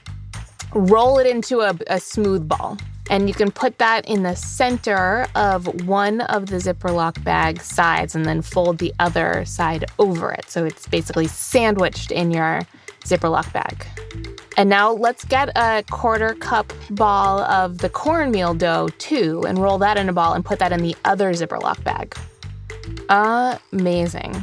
roll 0.73 1.17
it 1.19 1.27
into 1.27 1.61
a, 1.61 1.77
a 1.87 1.99
smooth 1.99 2.47
ball. 2.47 2.77
And 3.09 3.27
you 3.27 3.33
can 3.33 3.51
put 3.51 3.77
that 3.77 4.07
in 4.07 4.23
the 4.23 4.35
center 4.35 5.27
of 5.35 5.87
one 5.87 6.21
of 6.21 6.47
the 6.47 6.57
Ziploc 6.57 7.23
bag 7.23 7.61
sides 7.61 8.15
and 8.15 8.25
then 8.25 8.41
fold 8.41 8.79
the 8.79 8.93
other 8.99 9.45
side 9.45 9.85
over 9.97 10.31
it. 10.31 10.49
So 10.49 10.65
it's 10.65 10.87
basically 10.87 11.27
sandwiched 11.27 12.11
in 12.11 12.31
your 12.31 12.61
Ziploc 13.05 13.51
bag. 13.53 13.85
And 14.57 14.69
now 14.69 14.91
let's 14.91 15.23
get 15.23 15.49
a 15.55 15.83
quarter 15.89 16.33
cup 16.33 16.73
ball 16.89 17.41
of 17.41 17.77
the 17.77 17.89
cornmeal 17.89 18.55
dough 18.55 18.89
too 18.97 19.43
and 19.47 19.59
roll 19.59 19.77
that 19.77 19.97
in 19.97 20.09
a 20.09 20.13
ball 20.13 20.33
and 20.33 20.43
put 20.43 20.59
that 20.59 20.71
in 20.71 20.81
the 20.81 20.95
other 21.05 21.31
Ziploc 21.31 21.83
bag. 21.83 22.17
Amazing. 23.09 24.35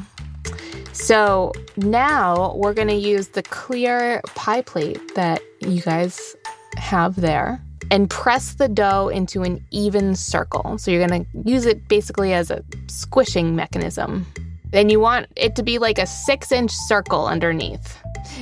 So 0.93 1.53
now 1.77 2.55
we're 2.57 2.75
going 2.75 2.89
to 2.89 2.95
use 2.95 3.29
the 3.29 3.43
clear 3.43 4.23
pie 4.37 4.63
plate 4.63 5.17
that 5.17 5.43
you 5.61 5.83
guys 5.83 6.37
have 6.77 7.17
there 7.17 7.61
and 7.91 8.09
press 8.09 8.55
the 8.55 8.69
dough 8.69 9.09
into 9.09 9.43
an 9.43 9.65
even 9.71 10.15
circle. 10.15 10.79
So 10.79 10.91
you're 10.91 11.07
going 11.07 11.25
to 11.25 11.51
use 11.51 11.67
it 11.67 11.89
basically 11.89 12.33
as 12.33 12.51
a 12.51 12.65
squishing 12.87 13.57
mechanism. 13.57 14.27
Then 14.71 14.89
you 14.89 14.99
want 14.99 15.29
it 15.37 15.55
to 15.57 15.63
be 15.63 15.79
like 15.79 15.99
a 15.99 16.07
six 16.07 16.51
inch 16.51 16.73
circle 16.73 17.27
underneath. 17.27 17.97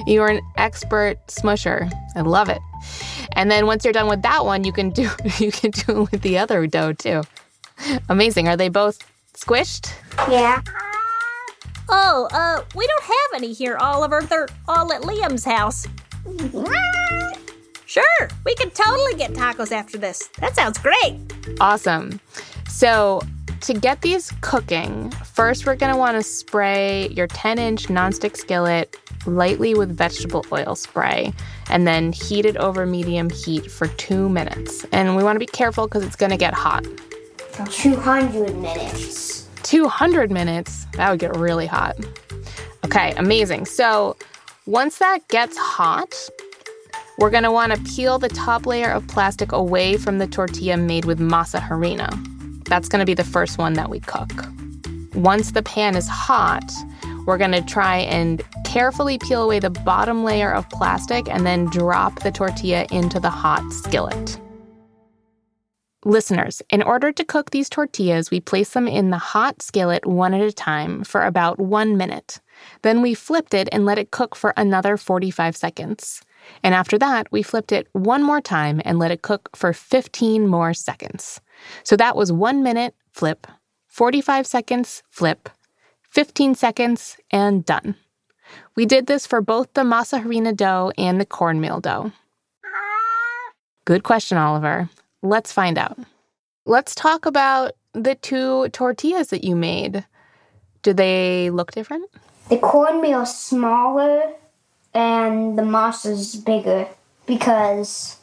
You're 0.06 0.28
an 0.28 0.40
expert 0.56 1.18
smusher. 1.26 1.92
I 2.16 2.22
love 2.22 2.48
it. 2.48 2.60
And 3.32 3.50
then 3.50 3.66
once 3.66 3.84
you're 3.84 3.92
done 3.92 4.08
with 4.08 4.22
that 4.22 4.44
one, 4.44 4.64
you 4.64 4.72
can 4.72 4.90
do 4.90 5.10
you 5.38 5.52
can 5.52 5.72
do 5.72 6.02
it 6.02 6.12
with 6.12 6.22
the 6.22 6.38
other 6.38 6.66
dough 6.66 6.94
too. 6.94 7.22
Amazing. 8.08 8.48
Are 8.48 8.56
they 8.56 8.68
both 8.68 8.98
squished? 9.34 9.92
Yeah. 10.30 10.62
Oh, 11.88 12.28
uh, 12.32 12.64
we 12.74 12.86
don't 12.86 13.02
have 13.04 13.42
any 13.42 13.52
here, 13.52 13.76
Oliver. 13.76 14.22
They're 14.22 14.48
all 14.66 14.90
at 14.92 15.02
Liam's 15.02 15.44
house. 15.44 15.86
Sure, 17.92 18.28
we 18.46 18.54
could 18.54 18.74
totally 18.74 19.12
get 19.16 19.32
tacos 19.32 19.70
after 19.70 19.98
this. 19.98 20.30
That 20.38 20.56
sounds 20.56 20.78
great. 20.78 21.20
Awesome. 21.60 22.18
So, 22.66 23.20
to 23.60 23.74
get 23.74 24.00
these 24.00 24.32
cooking, 24.40 25.10
first 25.10 25.66
we're 25.66 25.76
going 25.76 25.92
to 25.92 25.98
want 25.98 26.16
to 26.16 26.22
spray 26.22 27.08
your 27.08 27.26
10 27.26 27.58
inch 27.58 27.88
nonstick 27.88 28.38
skillet 28.38 28.96
lightly 29.26 29.74
with 29.74 29.94
vegetable 29.94 30.42
oil 30.50 30.74
spray 30.74 31.34
and 31.68 31.86
then 31.86 32.14
heat 32.14 32.46
it 32.46 32.56
over 32.56 32.86
medium 32.86 33.28
heat 33.28 33.70
for 33.70 33.88
two 33.88 34.30
minutes. 34.30 34.86
And 34.90 35.14
we 35.14 35.22
want 35.22 35.36
to 35.36 35.40
be 35.40 35.44
careful 35.44 35.86
because 35.86 36.02
it's 36.02 36.16
going 36.16 36.30
to 36.30 36.38
get 36.38 36.54
hot. 36.54 36.86
200 37.70 38.56
minutes. 38.56 39.50
200 39.64 40.30
minutes, 40.30 40.86
that 40.94 41.10
would 41.10 41.20
get 41.20 41.36
really 41.36 41.66
hot. 41.66 41.94
Okay, 42.86 43.12
amazing. 43.18 43.66
So, 43.66 44.16
once 44.64 44.96
that 44.96 45.28
gets 45.28 45.58
hot, 45.58 46.14
we're 47.18 47.30
going 47.30 47.42
to 47.42 47.52
want 47.52 47.74
to 47.74 47.94
peel 47.94 48.18
the 48.18 48.28
top 48.28 48.66
layer 48.66 48.90
of 48.90 49.06
plastic 49.06 49.52
away 49.52 49.96
from 49.96 50.18
the 50.18 50.26
tortilla 50.26 50.76
made 50.76 51.04
with 51.04 51.18
masa 51.18 51.60
harina. 51.60 52.10
That's 52.64 52.88
going 52.88 53.00
to 53.00 53.06
be 53.06 53.14
the 53.14 53.24
first 53.24 53.58
one 53.58 53.74
that 53.74 53.90
we 53.90 54.00
cook. 54.00 54.30
Once 55.14 55.52
the 55.52 55.62
pan 55.62 55.94
is 55.94 56.08
hot, 56.08 56.72
we're 57.26 57.38
going 57.38 57.52
to 57.52 57.62
try 57.62 57.98
and 57.98 58.42
carefully 58.64 59.18
peel 59.18 59.44
away 59.44 59.58
the 59.58 59.70
bottom 59.70 60.24
layer 60.24 60.52
of 60.52 60.68
plastic 60.70 61.28
and 61.28 61.46
then 61.46 61.66
drop 61.66 62.22
the 62.22 62.32
tortilla 62.32 62.86
into 62.90 63.20
the 63.20 63.30
hot 63.30 63.70
skillet. 63.72 64.40
Listeners, 66.04 66.62
in 66.70 66.82
order 66.82 67.12
to 67.12 67.24
cook 67.24 67.50
these 67.50 67.68
tortillas, 67.68 68.30
we 68.32 68.40
place 68.40 68.70
them 68.70 68.88
in 68.88 69.10
the 69.10 69.18
hot 69.18 69.62
skillet 69.62 70.04
one 70.04 70.34
at 70.34 70.40
a 70.40 70.50
time 70.50 71.04
for 71.04 71.22
about 71.22 71.60
one 71.60 71.96
minute. 71.96 72.40
Then 72.82 73.02
we 73.02 73.14
flipped 73.14 73.54
it 73.54 73.68
and 73.70 73.84
let 73.84 73.98
it 73.98 74.10
cook 74.10 74.34
for 74.34 74.52
another 74.56 74.96
45 74.96 75.56
seconds. 75.56 76.22
And 76.62 76.74
after 76.74 76.98
that, 76.98 77.30
we 77.30 77.42
flipped 77.42 77.72
it 77.72 77.88
one 77.92 78.22
more 78.22 78.40
time 78.40 78.80
and 78.84 78.98
let 78.98 79.10
it 79.10 79.22
cook 79.22 79.48
for 79.54 79.72
15 79.72 80.46
more 80.46 80.74
seconds. 80.74 81.40
So 81.82 81.96
that 81.96 82.16
was 82.16 82.32
one 82.32 82.62
minute, 82.62 82.94
flip, 83.12 83.46
45 83.88 84.46
seconds, 84.46 85.02
flip, 85.10 85.48
15 86.10 86.54
seconds, 86.54 87.16
and 87.30 87.64
done. 87.64 87.96
We 88.74 88.86
did 88.86 89.06
this 89.06 89.26
for 89.26 89.40
both 89.40 89.72
the 89.74 89.82
masa 89.82 90.22
harina 90.22 90.54
dough 90.54 90.92
and 90.98 91.20
the 91.20 91.26
cornmeal 91.26 91.80
dough. 91.80 92.12
Good 93.84 94.02
question, 94.02 94.38
Oliver. 94.38 94.88
Let's 95.22 95.52
find 95.52 95.78
out. 95.78 95.98
Let's 96.64 96.94
talk 96.94 97.26
about 97.26 97.72
the 97.94 98.14
two 98.14 98.68
tortillas 98.68 99.28
that 99.28 99.44
you 99.44 99.56
made. 99.56 100.04
Do 100.82 100.92
they 100.92 101.50
look 101.50 101.72
different? 101.72 102.08
The 102.48 102.58
cornmeal's 102.58 103.36
smaller 103.36 104.34
and 104.94 105.58
the 105.58 105.62
masa's 105.62 106.36
bigger 106.36 106.88
because 107.26 108.18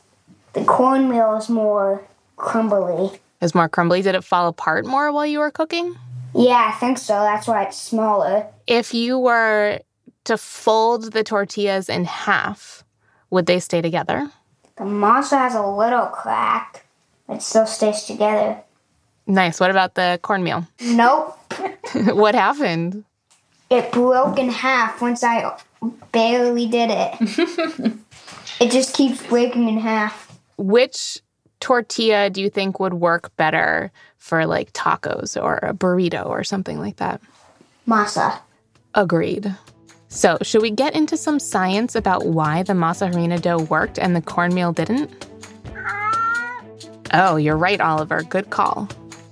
the 0.53 0.63
cornmeal 0.63 1.35
is 1.37 1.49
more 1.49 2.03
crumbly. 2.37 3.19
Is 3.41 3.55
more 3.55 3.69
crumbly. 3.69 4.01
Did 4.01 4.15
it 4.15 4.23
fall 4.23 4.47
apart 4.47 4.85
more 4.85 5.11
while 5.11 5.25
you 5.25 5.39
were 5.39 5.51
cooking? 5.51 5.95
Yeah, 6.35 6.71
I 6.73 6.77
think 6.77 6.97
so. 6.97 7.13
That's 7.13 7.47
why 7.47 7.63
it's 7.63 7.77
smaller. 7.77 8.47
If 8.67 8.93
you 8.93 9.17
were 9.17 9.79
to 10.25 10.37
fold 10.37 11.13
the 11.13 11.23
tortillas 11.23 11.89
in 11.89 12.05
half, 12.05 12.83
would 13.29 13.45
they 13.45 13.59
stay 13.59 13.81
together? 13.81 14.29
The 14.75 14.83
masa 14.83 15.37
has 15.37 15.55
a 15.55 15.65
little 15.65 16.05
crack. 16.07 16.85
It 17.27 17.41
still 17.41 17.65
stays 17.65 18.03
together. 18.03 18.61
Nice. 19.27 19.59
What 19.59 19.71
about 19.71 19.95
the 19.95 20.19
cornmeal? 20.21 20.67
Nope. 20.81 21.37
what 21.93 22.35
happened? 22.35 23.05
It 23.69 23.91
broke 23.91 24.39
in 24.39 24.49
half 24.49 25.01
once 25.01 25.23
I 25.23 25.43
barely 26.11 26.67
did 26.67 26.89
it. 26.91 27.93
it 28.59 28.71
just 28.71 28.95
keeps 28.95 29.25
breaking 29.27 29.69
in 29.69 29.77
half. 29.77 30.39
Which 30.57 31.21
tortilla 31.59 32.29
do 32.29 32.41
you 32.41 32.49
think 32.49 32.79
would 32.79 32.95
work 32.95 33.35
better 33.35 33.91
for 34.17 34.45
like 34.45 34.73
tacos 34.73 35.41
or 35.41 35.57
a 35.57 35.73
burrito 35.73 36.25
or 36.25 36.43
something 36.43 36.79
like 36.79 36.97
that? 36.97 37.21
Masa. 37.87 38.39
Agreed. 38.95 39.55
So, 40.11 40.37
should 40.41 40.63
we 40.63 40.71
get 40.71 40.95
into 40.95 41.15
some 41.17 41.39
science 41.39 41.95
about 41.95 42.25
why 42.25 42.63
the 42.63 42.73
masa 42.73 43.11
harina 43.11 43.39
dough 43.39 43.59
worked 43.59 43.99
and 43.99 44.15
the 44.15 44.21
cornmeal 44.21 44.73
didn't? 44.73 45.27
Uh. 45.67 46.11
Oh, 47.13 47.35
you're 47.35 47.57
right, 47.57 47.79
Oliver. 47.79 48.23
Good 48.23 48.49
call. 48.49 48.89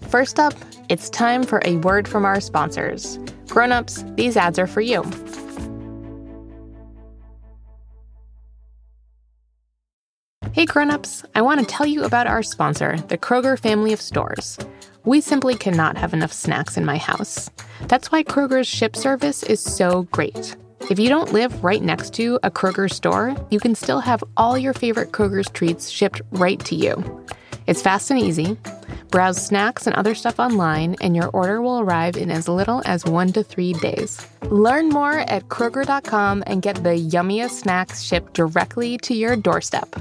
First 0.09 0.39
up, 0.39 0.53
it's 0.87 1.09
time 1.09 1.43
for 1.43 1.61
a 1.65 1.77
word 1.77 2.07
from 2.07 2.25
our 2.25 2.39
sponsors. 2.39 3.17
Grown-ups, 3.47 4.05
these 4.15 4.37
ads 4.37 4.59
are 4.59 4.67
for 4.67 4.81
you. 4.81 5.03
Hey 10.53 10.65
grown-ups, 10.65 11.23
I 11.35 11.41
want 11.41 11.59
to 11.59 11.65
tell 11.65 11.85
you 11.85 12.03
about 12.03 12.25
our 12.25 12.41
sponsor, 12.41 12.97
the 13.09 13.17
Kroger 13.17 13.59
family 13.59 13.93
of 13.93 14.01
stores. 14.01 14.57
We 15.05 15.21
simply 15.21 15.55
cannot 15.55 15.97
have 15.97 16.13
enough 16.13 16.33
snacks 16.33 16.77
in 16.77 16.85
my 16.85 16.97
house. 16.97 17.49
That's 17.87 18.11
why 18.11 18.23
Kroger's 18.23 18.67
ship 18.67 18.95
service 18.95 19.43
is 19.43 19.61
so 19.61 20.03
great. 20.11 20.55
If 20.89 20.99
you 20.99 21.09
don't 21.09 21.33
live 21.33 21.63
right 21.63 21.81
next 21.81 22.13
to 22.15 22.39
a 22.43 22.49
Kroger 22.49 22.91
store, 22.91 23.35
you 23.49 23.59
can 23.59 23.75
still 23.75 23.99
have 23.99 24.23
all 24.35 24.57
your 24.57 24.73
favorite 24.73 25.11
Kroger's 25.11 25.49
treats 25.49 25.89
shipped 25.89 26.21
right 26.31 26.59
to 26.65 26.75
you. 26.75 27.25
It's 27.67 27.81
fast 27.81 28.09
and 28.09 28.19
easy. 28.19 28.57
Browse 29.11 29.43
snacks 29.43 29.85
and 29.85 29.95
other 29.95 30.15
stuff 30.15 30.39
online, 30.39 30.95
and 31.01 31.15
your 31.15 31.27
order 31.29 31.61
will 31.61 31.79
arrive 31.79 32.17
in 32.17 32.31
as 32.31 32.47
little 32.47 32.81
as 32.85 33.05
one 33.05 33.31
to 33.33 33.43
three 33.43 33.73
days. 33.73 34.25
Learn 34.43 34.89
more 34.89 35.19
at 35.19 35.47
Kroger.com 35.49 36.43
and 36.47 36.61
get 36.61 36.83
the 36.83 36.95
yummiest 36.95 37.51
snacks 37.51 38.01
shipped 38.01 38.33
directly 38.33 38.97
to 38.99 39.13
your 39.13 39.35
doorstep. 39.35 39.95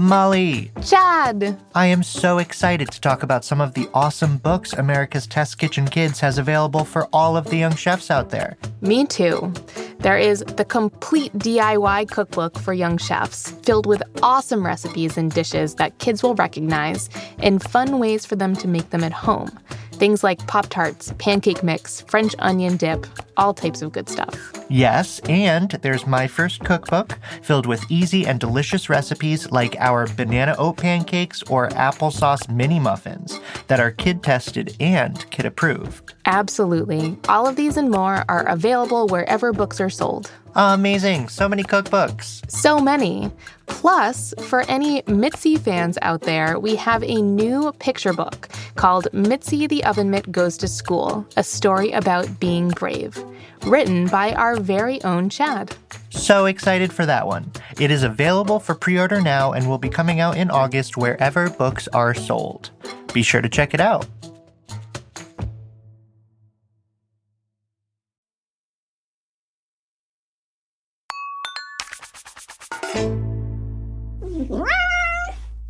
Molly, 0.00 0.70
Chad! 0.86 1.58
I 1.74 1.86
am 1.86 2.04
so 2.04 2.38
excited 2.38 2.88
to 2.92 3.00
talk 3.00 3.24
about 3.24 3.44
some 3.44 3.60
of 3.60 3.74
the 3.74 3.88
awesome 3.92 4.36
books 4.36 4.72
America's 4.72 5.26
Test 5.26 5.58
Kitchen 5.58 5.88
Kids 5.88 6.20
has 6.20 6.38
available 6.38 6.84
for 6.84 7.08
all 7.12 7.36
of 7.36 7.46
the 7.46 7.56
young 7.56 7.74
chefs 7.74 8.08
out 8.08 8.30
there. 8.30 8.56
Me 8.80 9.04
too. 9.04 9.52
There 9.98 10.16
is 10.16 10.44
the 10.56 10.64
complete 10.64 11.32
DIY 11.32 12.12
cookbook 12.12 12.60
for 12.60 12.72
young 12.72 12.96
chefs, 12.96 13.50
filled 13.64 13.86
with 13.86 14.00
awesome 14.22 14.64
recipes 14.64 15.18
and 15.18 15.32
dishes 15.32 15.74
that 15.74 15.98
kids 15.98 16.22
will 16.22 16.36
recognize 16.36 17.10
and 17.40 17.60
fun 17.60 17.98
ways 17.98 18.24
for 18.24 18.36
them 18.36 18.54
to 18.54 18.68
make 18.68 18.90
them 18.90 19.02
at 19.02 19.12
home. 19.12 19.50
Things 19.94 20.22
like 20.22 20.46
Pop 20.46 20.68
Tarts, 20.68 21.12
pancake 21.18 21.64
mix, 21.64 22.02
French 22.02 22.36
onion 22.38 22.76
dip, 22.76 23.04
all 23.38 23.54
types 23.54 23.80
of 23.80 23.92
good 23.92 24.08
stuff. 24.08 24.52
Yes, 24.68 25.20
and 25.20 25.70
there's 25.82 26.06
my 26.06 26.26
first 26.26 26.64
cookbook 26.64 27.18
filled 27.40 27.64
with 27.64 27.82
easy 27.90 28.26
and 28.26 28.38
delicious 28.38 28.90
recipes 28.90 29.50
like 29.50 29.76
our 29.78 30.06
banana 30.08 30.54
oat 30.58 30.76
pancakes 30.76 31.42
or 31.44 31.68
applesauce 31.70 32.50
mini 32.50 32.78
muffins 32.78 33.40
that 33.68 33.80
are 33.80 33.92
kid 33.92 34.22
tested 34.22 34.76
and 34.80 35.28
kid 35.30 35.46
approved. 35.46 36.14
Absolutely. 36.26 37.16
All 37.28 37.46
of 37.46 37.56
these 37.56 37.76
and 37.78 37.90
more 37.90 38.24
are 38.28 38.46
available 38.46 39.06
wherever 39.06 39.52
books 39.52 39.80
are 39.80 39.88
sold. 39.88 40.30
Amazing. 40.54 41.28
So 41.28 41.48
many 41.48 41.62
cookbooks. 41.62 42.50
So 42.50 42.80
many. 42.80 43.30
Plus, 43.66 44.34
for 44.40 44.62
any 44.62 45.02
Mitzi 45.06 45.56
fans 45.56 45.98
out 46.02 46.22
there, 46.22 46.58
we 46.58 46.74
have 46.76 47.04
a 47.04 47.22
new 47.22 47.72
picture 47.78 48.12
book 48.12 48.48
called 48.74 49.08
Mitzi 49.12 49.66
the 49.66 49.84
Oven 49.84 50.10
Mitt 50.10 50.32
Goes 50.32 50.56
to 50.58 50.66
School 50.66 51.26
A 51.36 51.44
Story 51.44 51.92
About 51.92 52.40
Being 52.40 52.70
Brave, 52.70 53.22
written 53.64 54.06
by 54.06 54.32
our 54.32 54.56
very 54.56 55.02
own 55.04 55.28
Chad. 55.28 55.76
So 56.10 56.46
excited 56.46 56.92
for 56.92 57.06
that 57.06 57.26
one. 57.26 57.52
It 57.78 57.90
is 57.90 58.02
available 58.02 58.60
for 58.60 58.74
pre 58.74 58.98
order 58.98 59.20
now 59.20 59.52
and 59.52 59.68
will 59.68 59.78
be 59.78 59.88
coming 59.88 60.20
out 60.20 60.36
in 60.36 60.50
August 60.50 60.96
wherever 60.96 61.50
books 61.50 61.88
are 61.88 62.14
sold. 62.14 62.70
Be 63.12 63.22
sure 63.22 63.40
to 63.40 63.48
check 63.48 63.74
it 63.74 63.80
out. 63.80 64.06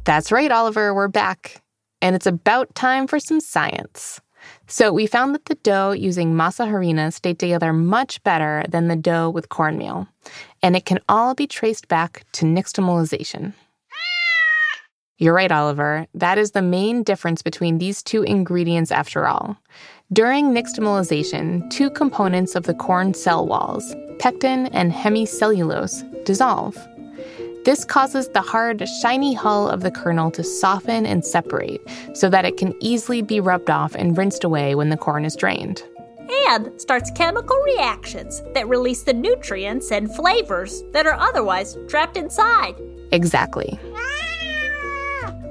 That's 0.09 0.33
right, 0.33 0.51
Oliver, 0.51 0.95
we're 0.95 1.09
back. 1.09 1.63
And 2.01 2.17
it's 2.17 2.27
about 2.27 2.75
time 2.75 3.07
for 3.07 3.21
some 3.21 3.41
science. 3.41 4.23
So, 4.67 4.93
we 4.93 5.07
found 5.07 5.35
that 5.35 5.47
the 5.47 5.55
dough 5.57 5.93
using 5.93 6.35
masa 6.35 6.67
harina 6.69 7.13
stayed 7.13 7.39
together 7.39 7.73
much 7.73 8.23
better 8.23 8.65
than 8.69 8.89
the 8.89 8.97
dough 8.97 9.31
with 9.31 9.49
cornmeal. 9.49 10.07
And 10.63 10.77
it 10.77 10.85
can 10.85 11.01
all 11.09 11.35
be 11.35 11.47
traced 11.47 11.89
back 11.89 12.25
to 12.33 12.45
nixtamalization. 12.45 13.55
You're 15.19 15.35
right, 15.35 15.51
Oliver. 15.51 16.07
That 16.15 16.39
is 16.39 16.53
the 16.53 16.63
main 16.63 17.03
difference 17.03 17.43
between 17.43 17.79
these 17.79 18.05
two 18.05 18.23
ingredients 18.23 18.93
after 18.93 19.27
all. 19.27 19.57
During 20.13 20.53
nixtamalization, 20.53 21.69
two 21.71 21.91
components 21.91 22.55
of 22.55 22.65
the 22.65 22.75
corn 22.75 23.15
cell 23.15 23.47
walls, 23.47 23.95
pectin 24.21 24.67
and 24.69 24.93
hemicellulose, 24.93 26.25
dissolve. 26.25 26.79
This 27.69 27.85
causes 27.85 28.29
the 28.29 28.41
hard, 28.41 28.89
shiny 29.03 29.35
hull 29.35 29.69
of 29.69 29.83
the 29.83 29.91
kernel 29.91 30.31
to 30.31 30.43
soften 30.43 31.05
and 31.05 31.23
separate 31.23 31.83
so 32.15 32.31
that 32.31 32.47
it 32.47 32.57
can 32.57 32.75
easily 32.81 33.21
be 33.21 33.41
rubbed 33.41 33.69
off 33.69 33.95
and 33.95 34.17
rinsed 34.17 34.43
away 34.43 34.75
when 34.75 34.89
the 34.89 34.97
corn 34.97 35.27
is 35.27 35.37
drained. 35.37 35.83
And 36.49 36.81
starts 36.81 37.11
chemical 37.11 37.59
reactions 37.67 38.43
that 38.55 38.67
release 38.67 39.03
the 39.03 39.13
nutrients 39.13 39.93
and 39.93 40.11
flavors 40.17 40.83
that 40.93 41.07
are 41.07 41.13
otherwise 41.13 41.77
trapped 41.89 42.17
inside. 42.17 42.75
Exactly. 43.13 43.79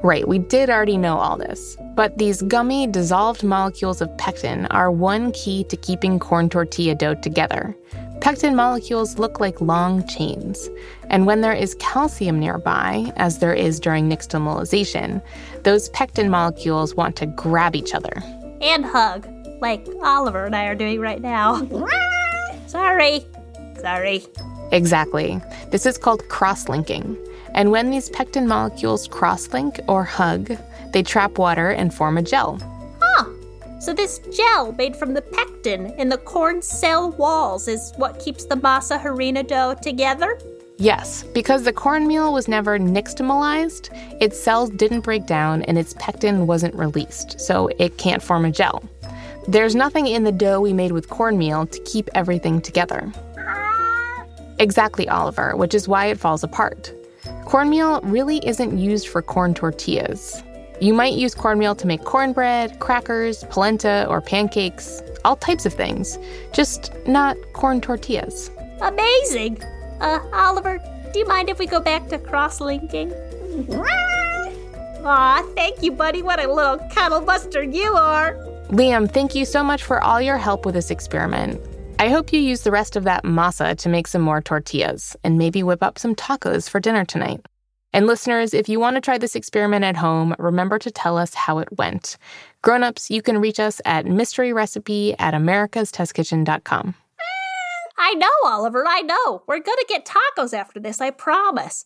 Right, 0.04 0.28
we 0.28 0.40
did 0.40 0.72
already 0.72 0.98
know 0.98 1.18
all 1.18 1.38
this. 1.38 1.78
But 1.96 2.18
these 2.18 2.42
gummy, 2.42 2.88
dissolved 2.88 3.44
molecules 3.44 4.02
of 4.02 4.16
pectin 4.18 4.66
are 4.68 4.90
one 4.92 5.32
key 5.34 5.66
to 5.66 5.78
keeping 5.78 6.18
corn 6.18 6.50
tortilla 6.50 6.96
dough 6.96 7.16
together. 7.16 7.76
Pectin 8.22 8.56
molecules 8.56 9.20
look 9.20 9.40
like 9.40 9.62
long 9.62 10.06
chains, 10.08 10.70
and 11.10 11.26
when 11.26 11.42
there 11.42 11.54
is 11.54 11.76
calcium 11.80 12.40
nearby, 12.40 13.12
as 13.16 13.40
there 13.40 13.54
is 13.54 13.80
during 13.80 14.10
nixtamalization, 14.10 15.22
those 15.64 15.90
pectin 15.90 16.30
molecules 16.30 16.96
want 16.96 17.16
to 17.18 17.26
grab 17.26 17.76
each 17.76 17.94
other. 17.94 18.22
And 18.62 18.84
hug, 18.84 19.28
like 19.62 19.88
Oliver 20.04 20.46
and 20.46 20.56
I 20.56 20.66
are 20.66 20.76
doing 20.76 21.00
right 21.00 21.22
now. 21.22 21.66
Sorry. 22.68 23.26
Sorry. 23.80 24.26
Exactly. 24.72 25.40
This 25.72 25.86
is 25.86 25.98
called 25.98 26.28
cross 26.28 26.68
linking. 26.68 27.18
And 27.54 27.72
when 27.72 27.90
these 27.90 28.10
pectin 28.10 28.48
molecules 28.48 29.08
cross 29.08 29.48
link 29.54 29.80
or 29.88 30.04
hug, 30.04 30.58
they 30.92 31.04
trap 31.04 31.38
water 31.38 31.70
and 31.70 31.94
form 31.94 32.18
a 32.18 32.22
gel. 32.22 32.60
So, 33.80 33.94
this 33.94 34.20
gel 34.36 34.72
made 34.74 34.96
from 34.96 35.14
the 35.14 35.22
pectin 35.22 35.92
in 36.00 36.10
the 36.10 36.18
corn 36.18 36.62
cell 36.62 37.12
walls 37.12 37.68
is 37.68 37.94
what 37.98 38.20
keeps 38.20 38.46
the 38.46 38.56
masa 38.56 39.00
harina 39.00 39.48
dough 39.48 39.76
together? 39.82 40.40
Yes, 40.78 41.24
because 41.24 41.64
the 41.64 41.74
cornmeal 41.74 42.34
was 42.34 42.48
never 42.48 42.80
nixtamalized, 42.80 43.90
its 44.22 44.40
cells 44.40 44.70
didn't 44.72 45.02
break 45.02 45.26
down 45.26 45.62
and 45.64 45.78
its 45.78 45.94
pectin 46.00 46.48
wasn't 46.48 46.74
released, 46.76 47.40
so 47.40 47.70
it 47.80 47.98
can't 47.98 48.22
form 48.22 48.46
a 48.46 48.52
gel. 48.52 48.84
There's 49.48 49.76
nothing 49.76 50.08
in 50.08 50.24
the 50.24 50.32
dough 50.32 50.60
we 50.60 50.74
made 50.74 50.92
with 50.92 51.10
cornmeal 51.10 51.68
to 51.68 51.80
keep 51.84 52.10
everything 52.16 52.62
together. 52.62 53.12
Exactly, 54.60 55.08
Oliver, 55.08 55.56
which 55.56 55.76
is 55.76 55.88
why 55.88 56.08
it 56.08 56.20
falls 56.20 56.44
apart. 56.44 56.92
Cornmeal 57.46 58.02
really 58.04 58.46
isn't 58.46 58.78
used 58.78 59.08
for 59.08 59.22
corn 59.22 59.54
tortillas. 59.54 60.44
You 60.80 60.94
might 60.94 61.14
use 61.14 61.34
cornmeal 61.34 61.74
to 61.76 61.88
make 61.88 62.04
cornbread, 62.04 62.80
crackers, 62.80 63.44
polenta, 63.46 64.06
or 64.10 64.22
pancakes, 64.22 65.02
all 65.26 65.36
types 65.36 65.66
of 65.66 65.74
things, 65.74 66.20
just 66.54 66.94
not 67.08 67.36
corn 67.54 67.82
tortillas. 67.82 68.52
Amazing! 68.82 69.62
Uh, 70.00 70.20
Oliver, 70.34 70.78
do 71.12 71.20
you 71.20 71.28
mind 71.28 71.50
if 71.50 71.58
we 71.58 71.66
go 71.66 71.80
back 71.80 72.08
to 72.10 72.20
cross 72.20 72.62
linking? 72.62 73.12
Aw, 75.04 75.52
thank 75.56 75.82
you, 75.82 75.92
buddy. 75.92 76.22
What 76.22 76.40
a 76.40 76.52
little 76.52 76.78
cuddle 76.94 77.22
buster 77.22 77.64
you 77.64 77.94
are. 77.94 78.34
Liam, 78.70 79.10
thank 79.10 79.34
you 79.34 79.46
so 79.46 79.64
much 79.64 79.84
for 79.84 80.04
all 80.04 80.22
your 80.22 80.38
help 80.38 80.66
with 80.66 80.76
this 80.76 80.92
experiment. 80.92 81.60
I 81.98 82.10
hope 82.10 82.32
you 82.32 82.40
use 82.40 82.62
the 82.62 82.72
rest 82.72 82.96
of 82.96 83.06
that 83.06 83.24
masa 83.24 83.76
to 83.78 83.90
make 83.90 84.06
some 84.06 84.22
more 84.22 84.42
tortillas 84.42 85.16
and 85.24 85.40
maybe 85.40 85.64
whip 85.64 85.82
up 85.82 85.98
some 85.98 86.14
tacos 86.14 86.70
for 86.70 86.80
dinner 86.80 87.04
tonight. 87.04 87.44
And 87.98 88.06
listeners, 88.06 88.54
if 88.54 88.70
you 88.70 88.80
want 88.80 88.96
to 88.96 89.02
try 89.02 89.18
this 89.18 89.36
experiment 89.36 89.84
at 89.84 89.96
home, 89.96 90.36
remember 90.38 90.78
to 90.78 90.92
tell 90.92 91.18
us 91.18 91.34
how 91.34 91.58
it 91.58 91.80
went. 91.80 92.18
Grown-ups, 92.62 93.10
you 93.10 93.24
can 93.24 93.42
reach 93.42 93.60
us 93.60 93.82
at 93.86 94.06
mysteryrecipe 94.06 95.16
at 95.18 95.34
americastestkitchen.com. 95.34 96.94
I 97.98 98.14
know, 98.14 98.28
Oliver, 98.46 98.86
I 98.88 99.02
know. 99.02 99.42
We're 99.48 99.58
gonna 99.58 99.82
get 99.90 100.06
tacos 100.06 100.54
after 100.54 100.80
this, 100.80 101.02
I 101.02 101.10
promise. 101.10 101.86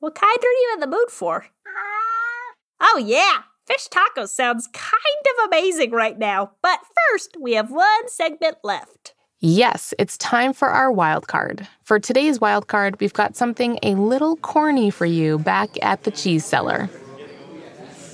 What 0.00 0.16
kind 0.16 0.36
are 0.36 0.58
you 0.62 0.70
in 0.74 0.80
the 0.80 0.88
mood 0.88 1.10
for? 1.10 1.46
Uh. 1.64 2.54
Oh, 2.80 2.98
yeah, 2.98 3.42
fish 3.64 3.86
tacos 3.86 4.30
sounds 4.30 4.68
kind 4.72 4.98
of 5.38 5.46
amazing 5.46 5.92
right 5.92 6.18
now. 6.18 6.54
But 6.60 6.80
first, 7.12 7.36
we 7.40 7.52
have 7.52 7.70
one 7.70 8.08
segment 8.08 8.56
left. 8.64 9.14
Yes, 9.44 9.92
it's 9.98 10.16
time 10.18 10.52
for 10.52 10.68
our 10.68 10.92
wild 10.92 11.26
card. 11.26 11.66
For 11.82 11.98
today's 11.98 12.40
wild 12.40 12.68
card, 12.68 13.00
we've 13.00 13.12
got 13.12 13.34
something 13.34 13.76
a 13.82 13.96
little 13.96 14.36
corny 14.36 14.88
for 14.88 15.04
you 15.04 15.40
back 15.40 15.70
at 15.82 16.04
the 16.04 16.12
cheese 16.12 16.44
cellar. 16.44 16.88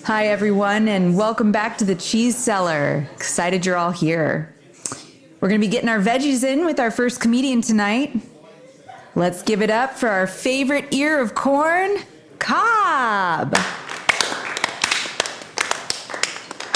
Hi, 0.05 0.29
everyone, 0.29 0.89
and 0.89 1.19
welcome 1.19 1.53
back 1.53 1.77
to 1.79 1.85
the 1.85 1.97
cheese 1.97 2.35
cellar. 2.35 3.07
Excited 3.15 3.67
you're 3.67 3.77
all 3.77 3.91
here. 3.91 4.57
We're 5.43 5.51
going 5.51 5.61
to 5.61 5.67
be 5.67 5.71
getting 5.71 5.91
our 5.91 6.01
veggies 6.01 6.45
in 6.45 6.65
with 6.65 6.81
our 6.81 6.91
first 6.91 7.21
comedian 7.21 7.61
tonight. 7.61 8.17
Let's 9.15 9.43
give 9.43 9.61
it 9.61 9.69
up 9.69 9.99
for 9.99 10.09
our 10.09 10.27
favorite 10.27 10.95
ear 10.95 11.21
of 11.21 11.35
corn, 11.35 11.99
Cobb. 12.39 13.55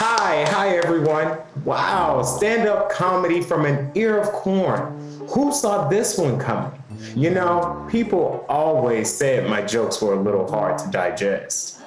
Hi, 0.05 0.45
hi 0.49 0.77
everyone. 0.79 1.39
Wow, 1.65 2.23
stand 2.23 2.69
up 2.69 2.91
comedy 2.91 3.41
from 3.41 3.65
an 3.65 3.93
ear 3.95 4.19
of 4.19 4.33
corn. 4.33 4.99
Who 5.29 5.53
saw 5.53 5.87
this 5.87 6.19
one 6.19 6.41
coming? 6.41 6.83
You 7.15 7.31
know, 7.31 7.87
people 7.89 8.45
always 8.49 9.09
said 9.09 9.49
my 9.49 9.63
jokes 9.63 10.03
were 10.03 10.15
a 10.15 10.21
little 10.21 10.51
hard 10.51 10.77
to 10.79 10.91
digest. 10.91 11.87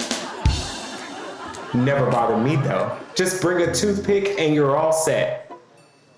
Never 1.74 2.10
bothered 2.10 2.42
me 2.42 2.56
though. 2.56 2.98
Just 3.16 3.42
bring 3.42 3.68
a 3.68 3.74
toothpick 3.74 4.40
and 4.40 4.56
you're 4.56 4.78
all 4.78 4.94
set. 4.94 5.52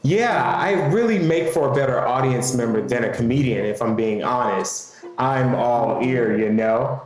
Yeah, 0.04 0.54
I 0.56 0.74
really 0.90 1.18
make 1.18 1.52
for 1.52 1.72
a 1.72 1.74
better 1.74 2.08
audience 2.08 2.54
member 2.54 2.88
than 2.88 3.06
a 3.06 3.10
comedian, 3.12 3.66
if 3.66 3.82
I'm 3.82 3.96
being 3.96 4.24
honest. 4.24 5.04
I'm 5.18 5.56
all 5.56 6.00
ear, 6.04 6.38
you 6.38 6.54
know? 6.54 7.02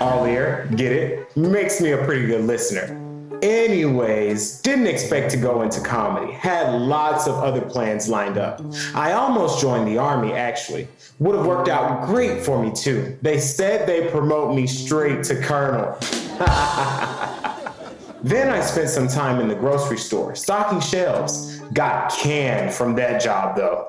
All 0.00 0.24
ear, 0.24 0.70
get 0.74 0.92
it? 0.92 1.36
Makes 1.36 1.82
me 1.82 1.90
a 1.90 2.02
pretty 2.02 2.24
good 2.24 2.46
listener. 2.46 3.01
Anyways, 3.42 4.60
didn't 4.60 4.86
expect 4.86 5.32
to 5.32 5.36
go 5.36 5.62
into 5.62 5.80
comedy. 5.80 6.32
Had 6.32 6.80
lots 6.80 7.26
of 7.26 7.34
other 7.34 7.60
plans 7.60 8.08
lined 8.08 8.38
up. 8.38 8.62
I 8.94 9.14
almost 9.14 9.60
joined 9.60 9.88
the 9.88 9.98
army, 9.98 10.32
actually. 10.32 10.86
Would 11.18 11.34
have 11.34 11.44
worked 11.44 11.68
out 11.68 12.06
great 12.06 12.44
for 12.44 12.62
me, 12.62 12.70
too. 12.70 13.18
They 13.20 13.40
said 13.40 13.88
they 13.88 14.08
promote 14.10 14.54
me 14.54 14.68
straight 14.68 15.24
to 15.24 15.42
colonel. 15.42 15.98
then 18.22 18.48
I 18.48 18.60
spent 18.60 18.90
some 18.90 19.08
time 19.08 19.40
in 19.40 19.48
the 19.48 19.56
grocery 19.56 19.98
store, 19.98 20.36
stocking 20.36 20.80
shelves. 20.80 21.58
Got 21.72 22.12
canned 22.12 22.72
from 22.72 22.94
that 22.94 23.20
job, 23.20 23.56
though. 23.56 23.88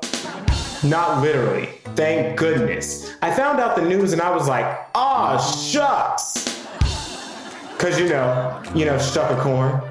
Not 0.83 1.21
literally. 1.21 1.67
Thank 1.95 2.37
goodness. 2.37 3.13
I 3.21 3.31
found 3.31 3.59
out 3.59 3.75
the 3.75 3.83
news 3.83 4.13
and 4.13 4.21
I 4.21 4.35
was 4.35 4.47
like, 4.47 4.65
ah, 4.95 5.37
shucks. 5.37 6.52
Cause 7.83 7.99
you 7.99 8.07
know, 8.07 8.63
you 8.73 8.85
know, 8.85 8.97
stuck 8.97 9.29
a 9.29 9.41
corn. 9.41 9.81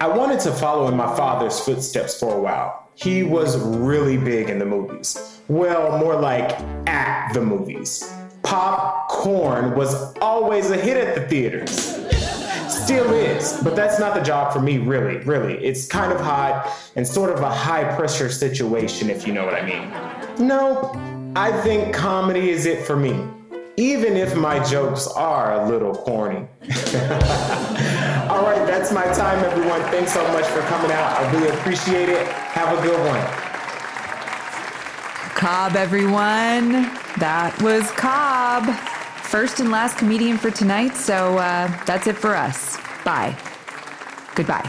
I 0.00 0.06
wanted 0.06 0.38
to 0.38 0.52
follow 0.52 0.86
in 0.86 0.96
my 0.96 1.16
father's 1.16 1.58
footsteps 1.58 2.16
for 2.16 2.32
a 2.32 2.40
while. 2.40 2.90
he 2.94 3.24
was 3.24 3.58
really 3.58 4.16
big 4.16 4.48
in 4.48 4.60
the 4.60 4.64
movies. 4.64 5.40
Well, 5.48 5.98
more 5.98 6.14
like 6.14 6.52
at 6.88 7.32
the 7.32 7.40
movies. 7.40 8.08
Popcorn 8.44 9.74
was 9.74 10.16
always 10.18 10.70
a 10.70 10.76
hit 10.76 10.96
at 10.96 11.16
the 11.16 11.22
theaters. 11.22 11.70
Still 12.72 13.12
is, 13.12 13.60
but 13.64 13.74
that's 13.74 13.98
not 13.98 14.14
the 14.14 14.22
job 14.22 14.52
for 14.52 14.60
me, 14.60 14.78
really, 14.78 15.16
really. 15.24 15.54
It's 15.54 15.88
kind 15.88 16.12
of 16.12 16.20
hot 16.20 16.72
and 16.94 17.04
sort 17.04 17.30
of 17.30 17.40
a 17.40 17.50
high 17.50 17.96
pressure 17.96 18.28
situation, 18.28 19.10
if 19.10 19.26
you 19.26 19.32
know 19.32 19.44
what 19.44 19.54
I 19.54 19.66
mean. 19.66 20.46
No, 20.46 20.92
I 21.34 21.50
think 21.62 21.92
comedy 21.92 22.50
is 22.50 22.64
it 22.64 22.86
for 22.86 22.94
me, 22.94 23.26
even 23.78 24.16
if 24.16 24.34
my 24.34 24.58
jokes 24.64 25.06
are 25.06 25.52
a 25.54 25.68
little 25.68 25.94
corny. 25.94 26.38
All 28.28 28.42
right, 28.42 28.66
that's 28.66 28.90
my 28.90 29.04
time, 29.04 29.44
everyone. 29.44 29.80
Thanks 29.82 30.12
so 30.12 30.26
much 30.32 30.44
for 30.46 30.62
coming 30.62 30.90
out. 30.90 31.16
I 31.16 31.30
really 31.30 31.48
appreciate 31.50 32.08
it. 32.08 32.26
Have 32.26 32.76
a 32.76 32.82
good 32.82 32.98
one. 33.06 33.20
Cobb, 35.36 35.76
everyone. 35.76 36.90
That 37.20 37.56
was 37.62 37.88
Cobb. 37.92 38.64
First 39.22 39.60
and 39.60 39.70
last 39.70 39.96
comedian 39.96 40.38
for 40.38 40.50
tonight, 40.50 40.96
so 40.96 41.38
uh, 41.38 41.68
that's 41.84 42.08
it 42.08 42.16
for 42.16 42.34
us. 42.34 42.78
Bye. 43.04 43.38
Goodbye. 44.34 44.68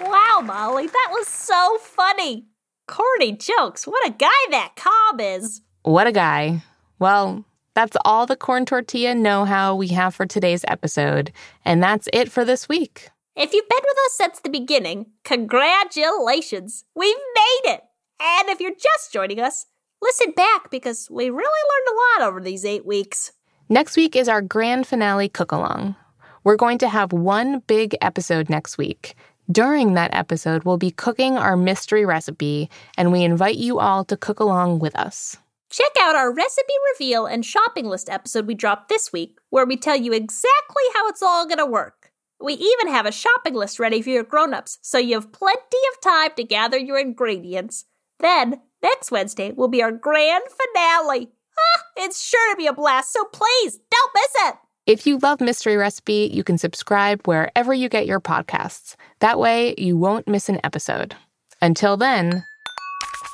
Wow, 0.00 0.40
Molly, 0.44 0.86
that 0.86 1.08
was 1.10 1.26
so 1.26 1.78
funny. 1.78 2.46
Corny 2.86 3.32
jokes. 3.32 3.86
What 3.86 4.06
a 4.06 4.12
guy 4.12 4.28
that 4.50 4.72
Cobb 4.76 5.20
is. 5.20 5.62
What 5.82 6.06
a 6.06 6.12
guy. 6.12 6.62
Well, 6.98 7.44
that's 7.74 7.96
all 8.04 8.26
the 8.26 8.36
corn 8.36 8.66
tortilla 8.66 9.14
know 9.14 9.44
how 9.44 9.74
we 9.74 9.88
have 9.88 10.14
for 10.14 10.26
today's 10.26 10.64
episode, 10.68 11.32
and 11.64 11.82
that's 11.82 12.08
it 12.12 12.30
for 12.30 12.44
this 12.44 12.68
week. 12.68 13.10
If 13.36 13.52
you've 13.52 13.68
been 13.68 13.78
with 13.82 13.98
us 14.06 14.16
since 14.16 14.40
the 14.40 14.50
beginning, 14.50 15.06
congratulations! 15.24 16.84
We've 16.94 17.16
made 17.34 17.72
it! 17.72 17.82
And 18.20 18.48
if 18.48 18.60
you're 18.60 18.70
just 18.70 19.12
joining 19.12 19.40
us, 19.40 19.66
listen 20.00 20.32
back 20.32 20.70
because 20.70 21.08
we 21.10 21.30
really 21.30 21.38
learned 21.40 21.88
a 21.88 22.22
lot 22.22 22.28
over 22.28 22.40
these 22.40 22.64
eight 22.64 22.86
weeks. 22.86 23.32
Next 23.68 23.96
week 23.96 24.14
is 24.14 24.28
our 24.28 24.42
grand 24.42 24.86
finale 24.86 25.28
cook 25.28 25.50
along. 25.50 25.96
We're 26.44 26.56
going 26.56 26.78
to 26.78 26.88
have 26.88 27.12
one 27.12 27.60
big 27.66 27.96
episode 28.00 28.48
next 28.48 28.78
week. 28.78 29.14
During 29.50 29.92
that 29.94 30.14
episode, 30.14 30.64
we'll 30.64 30.78
be 30.78 30.90
cooking 30.90 31.36
our 31.36 31.54
mystery 31.54 32.06
recipe, 32.06 32.70
and 32.96 33.12
we 33.12 33.22
invite 33.22 33.56
you 33.56 33.78
all 33.78 34.02
to 34.06 34.16
cook 34.16 34.40
along 34.40 34.78
with 34.78 34.96
us. 34.96 35.36
Check 35.70 35.92
out 36.00 36.16
our 36.16 36.32
recipe 36.32 36.72
reveal 36.94 37.26
and 37.26 37.44
shopping 37.44 37.86
list 37.86 38.08
episode 38.08 38.46
we 38.46 38.54
dropped 38.54 38.88
this 38.88 39.12
week, 39.12 39.38
where 39.50 39.66
we 39.66 39.76
tell 39.76 39.96
you 39.96 40.12
exactly 40.12 40.82
how 40.94 41.08
it's 41.08 41.22
all 41.22 41.46
going 41.46 41.58
to 41.58 41.66
work. 41.66 42.10
We 42.40 42.54
even 42.54 42.88
have 42.88 43.04
a 43.04 43.12
shopping 43.12 43.54
list 43.54 43.78
ready 43.78 44.00
for 44.00 44.10
your 44.10 44.22
grown-ups, 44.22 44.78
so 44.80 44.96
you 44.96 45.14
have 45.14 45.32
plenty 45.32 45.78
of 45.92 46.00
time 46.00 46.30
to 46.36 46.44
gather 46.44 46.78
your 46.78 46.98
ingredients. 46.98 47.84
Then, 48.20 48.62
next 48.82 49.10
Wednesday 49.10 49.52
will 49.52 49.68
be 49.68 49.82
our 49.82 49.92
grand 49.92 50.44
finale. 50.48 51.32
Ah, 51.58 51.82
it's 51.98 52.22
sure 52.22 52.52
to 52.52 52.56
be 52.56 52.66
a 52.66 52.72
blast, 52.72 53.12
so 53.12 53.24
please 53.24 53.78
don't 53.90 54.14
miss 54.14 54.32
it. 54.48 54.54
If 54.86 55.06
you 55.06 55.16
love 55.16 55.40
Mystery 55.40 55.78
Recipe, 55.78 56.28
you 56.30 56.44
can 56.44 56.58
subscribe 56.58 57.26
wherever 57.26 57.72
you 57.72 57.88
get 57.88 58.04
your 58.04 58.20
podcasts. 58.20 58.96
That 59.20 59.38
way, 59.38 59.74
you 59.78 59.96
won't 59.96 60.28
miss 60.28 60.50
an 60.50 60.60
episode. 60.62 61.16
Until 61.62 61.96
then, 61.96 62.44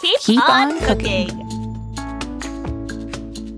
Keep, 0.01 0.21
Keep 0.21 0.49
on, 0.49 0.71
on 0.71 0.81
cooking. 0.83 1.29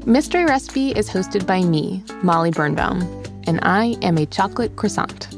Mystery 0.06 0.46
Recipe 0.46 0.92
is 0.92 1.10
hosted 1.10 1.46
by 1.46 1.60
me, 1.60 2.02
Molly 2.22 2.50
Birnbaum, 2.50 3.02
and 3.46 3.60
I 3.62 3.98
am 4.00 4.16
a 4.16 4.24
chocolate 4.24 4.76
croissant. 4.76 5.28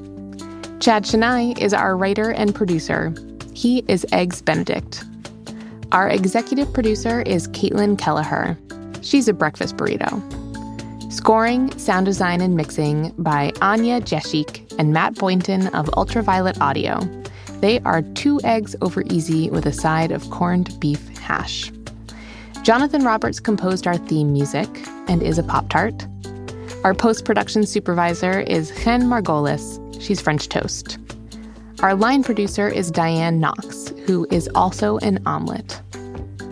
Chad 0.78 1.04
Chenail 1.04 1.60
is 1.60 1.74
our 1.74 1.96
writer 1.96 2.30
and 2.30 2.54
producer. 2.54 3.12
He 3.52 3.82
is 3.88 4.06
Eggs 4.12 4.42
Benedict. 4.42 5.02
Our 5.90 6.08
executive 6.08 6.72
producer 6.72 7.20
is 7.22 7.48
Caitlin 7.48 7.98
Kelleher. 7.98 8.56
She's 9.02 9.26
a 9.26 9.32
breakfast 9.32 9.76
burrito. 9.76 10.22
Scoring, 11.14 11.70
sound 11.79 12.07
design, 12.07 12.40
and 12.40 12.57
mixing 12.57 13.14
by 13.18 13.53
Anya 13.62 14.00
Jeshik 14.00 14.74
and 14.81 14.92
Matt 14.92 15.14
Boynton 15.14 15.68
of 15.68 15.88
Ultraviolet 15.96 16.61
Audio. 16.61 16.98
They 17.61 17.79
are 17.83 18.03
two 18.03 18.40
eggs 18.42 18.74
over 18.83 19.05
easy 19.11 19.48
with 19.48 19.64
a 19.64 19.72
side 19.72 20.11
of 20.11 20.29
corned 20.31 20.79
beef 20.81 21.07
hash. 21.18 21.70
Jonathan 22.64 23.05
Roberts 23.05 23.38
composed 23.38 23.87
our 23.87 23.96
theme 23.96 24.33
music 24.33 24.68
and 25.07 25.22
is 25.22 25.38
a 25.38 25.44
Pop 25.44 25.68
Tart. 25.68 26.05
Our 26.83 26.94
post 26.94 27.24
production 27.24 27.64
supervisor 27.64 28.40
is 28.40 28.72
Chen 28.83 29.03
Margolis. 29.03 29.79
She's 30.03 30.20
French 30.20 30.48
toast. 30.48 30.98
Our 31.79 31.94
line 31.94 32.24
producer 32.24 32.66
is 32.66 32.90
Diane 32.90 33.38
Knox, 33.38 33.90
who 34.05 34.27
is 34.33 34.50
also 34.57 34.98
an 34.98 35.22
omelet. 35.27 35.81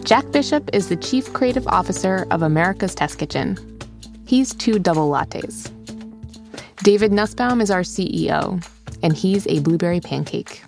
Jack 0.05 0.31
Bishop 0.31 0.71
is 0.73 0.89
the 0.89 0.97
Chief 0.97 1.33
Creative 1.33 1.67
Officer 1.67 2.29
of 2.31 2.43
America's 2.43 2.95
Test 2.95 3.19
Kitchen. 3.19 3.59
He's 4.33 4.55
two 4.55 4.79
double 4.79 5.11
lattes. 5.11 5.71
David 6.83 7.13
Nussbaum 7.13 7.61
is 7.61 7.71
our 7.71 7.83
CEO, 7.83 8.67
and 9.03 9.15
he's 9.15 9.47
a 9.47 9.59
blueberry 9.61 10.01
pancake. 10.01 10.63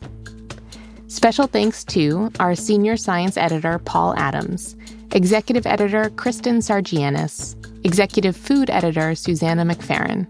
Special 1.07 1.46
thanks 1.46 1.83
to 1.85 2.31
our 2.40 2.55
senior 2.55 2.98
science 2.98 3.38
editor, 3.38 3.79
Paul 3.79 4.14
Adams, 4.18 4.77
executive 5.12 5.66
editor, 5.66 6.11
Kristen 6.11 6.59
Sargianis, 6.59 7.57
executive 7.87 8.37
food 8.37 8.68
editor, 8.68 9.14
Susanna 9.14 9.64
McFerrin, 9.64 10.27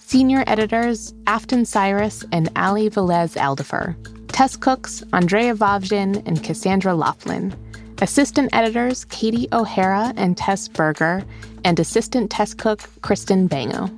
senior 0.00 0.44
editors, 0.46 1.14
Afton 1.26 1.64
Cyrus 1.64 2.22
and 2.32 2.50
Ali 2.54 2.90
Velez 2.90 3.34
Alderfer, 3.38 3.96
test 4.28 4.60
cooks, 4.60 5.02
Andrea 5.14 5.54
Vavjin 5.54 6.22
and 6.26 6.44
Cassandra 6.44 6.92
Laughlin, 6.92 7.56
assistant 8.00 8.50
editors, 8.52 9.04
Katie 9.06 9.48
O'Hara 9.52 10.12
and 10.16 10.36
Tess 10.36 10.68
Berger, 10.68 11.24
and 11.64 11.78
assistant 11.78 12.30
test 12.30 12.58
cook, 12.58 12.88
Kristen 13.02 13.46
Bango. 13.46 13.90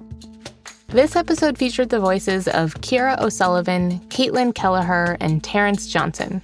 This 0.88 1.14
episode 1.14 1.56
featured 1.56 1.90
the 1.90 2.00
voices 2.00 2.48
of 2.48 2.74
Kira 2.76 3.20
O'Sullivan, 3.20 4.00
Caitlin 4.08 4.54
Kelleher, 4.54 5.16
and 5.20 5.42
Terrence 5.44 5.86
Johnson. 5.86 6.40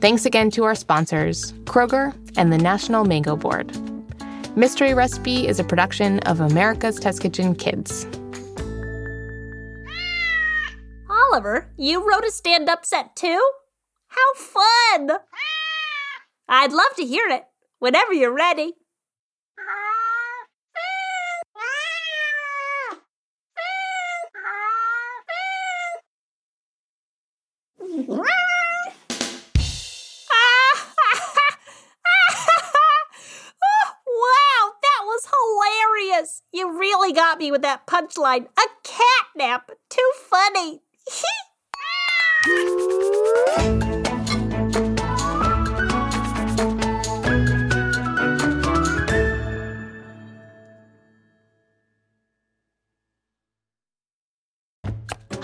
Thanks 0.00 0.26
again 0.26 0.50
to 0.52 0.64
our 0.64 0.74
sponsors, 0.74 1.52
Kroger 1.64 2.14
and 2.36 2.52
the 2.52 2.58
National 2.58 3.04
Mango 3.04 3.36
Board. 3.36 3.76
Mystery 4.56 4.94
Recipe 4.94 5.48
is 5.48 5.58
a 5.58 5.64
production 5.64 6.18
of 6.20 6.40
America's 6.40 7.00
Test 7.00 7.22
Kitchen 7.22 7.54
Kids. 7.54 8.06
Oliver, 11.08 11.70
you 11.76 12.06
wrote 12.06 12.24
a 12.24 12.30
stand 12.30 12.68
up 12.68 12.84
set 12.84 13.16
too? 13.16 13.40
How 14.08 14.34
fun! 14.34 15.18
I'd 16.54 16.70
love 16.70 16.94
to 16.96 17.06
hear 17.06 17.28
it 17.28 17.44
whenever 17.78 18.12
you're 18.12 18.30
ready. 18.30 18.74
wow, 27.80 28.18
that 34.82 35.02
was 35.04 35.26
hilarious! 35.32 36.42
You 36.52 36.78
really 36.78 37.14
got 37.14 37.38
me 37.38 37.50
with 37.50 37.62
that 37.62 37.86
punchline. 37.86 38.48
A 38.58 38.68
catnap. 38.84 39.62
Too 39.88 40.12
funny. 40.28 40.82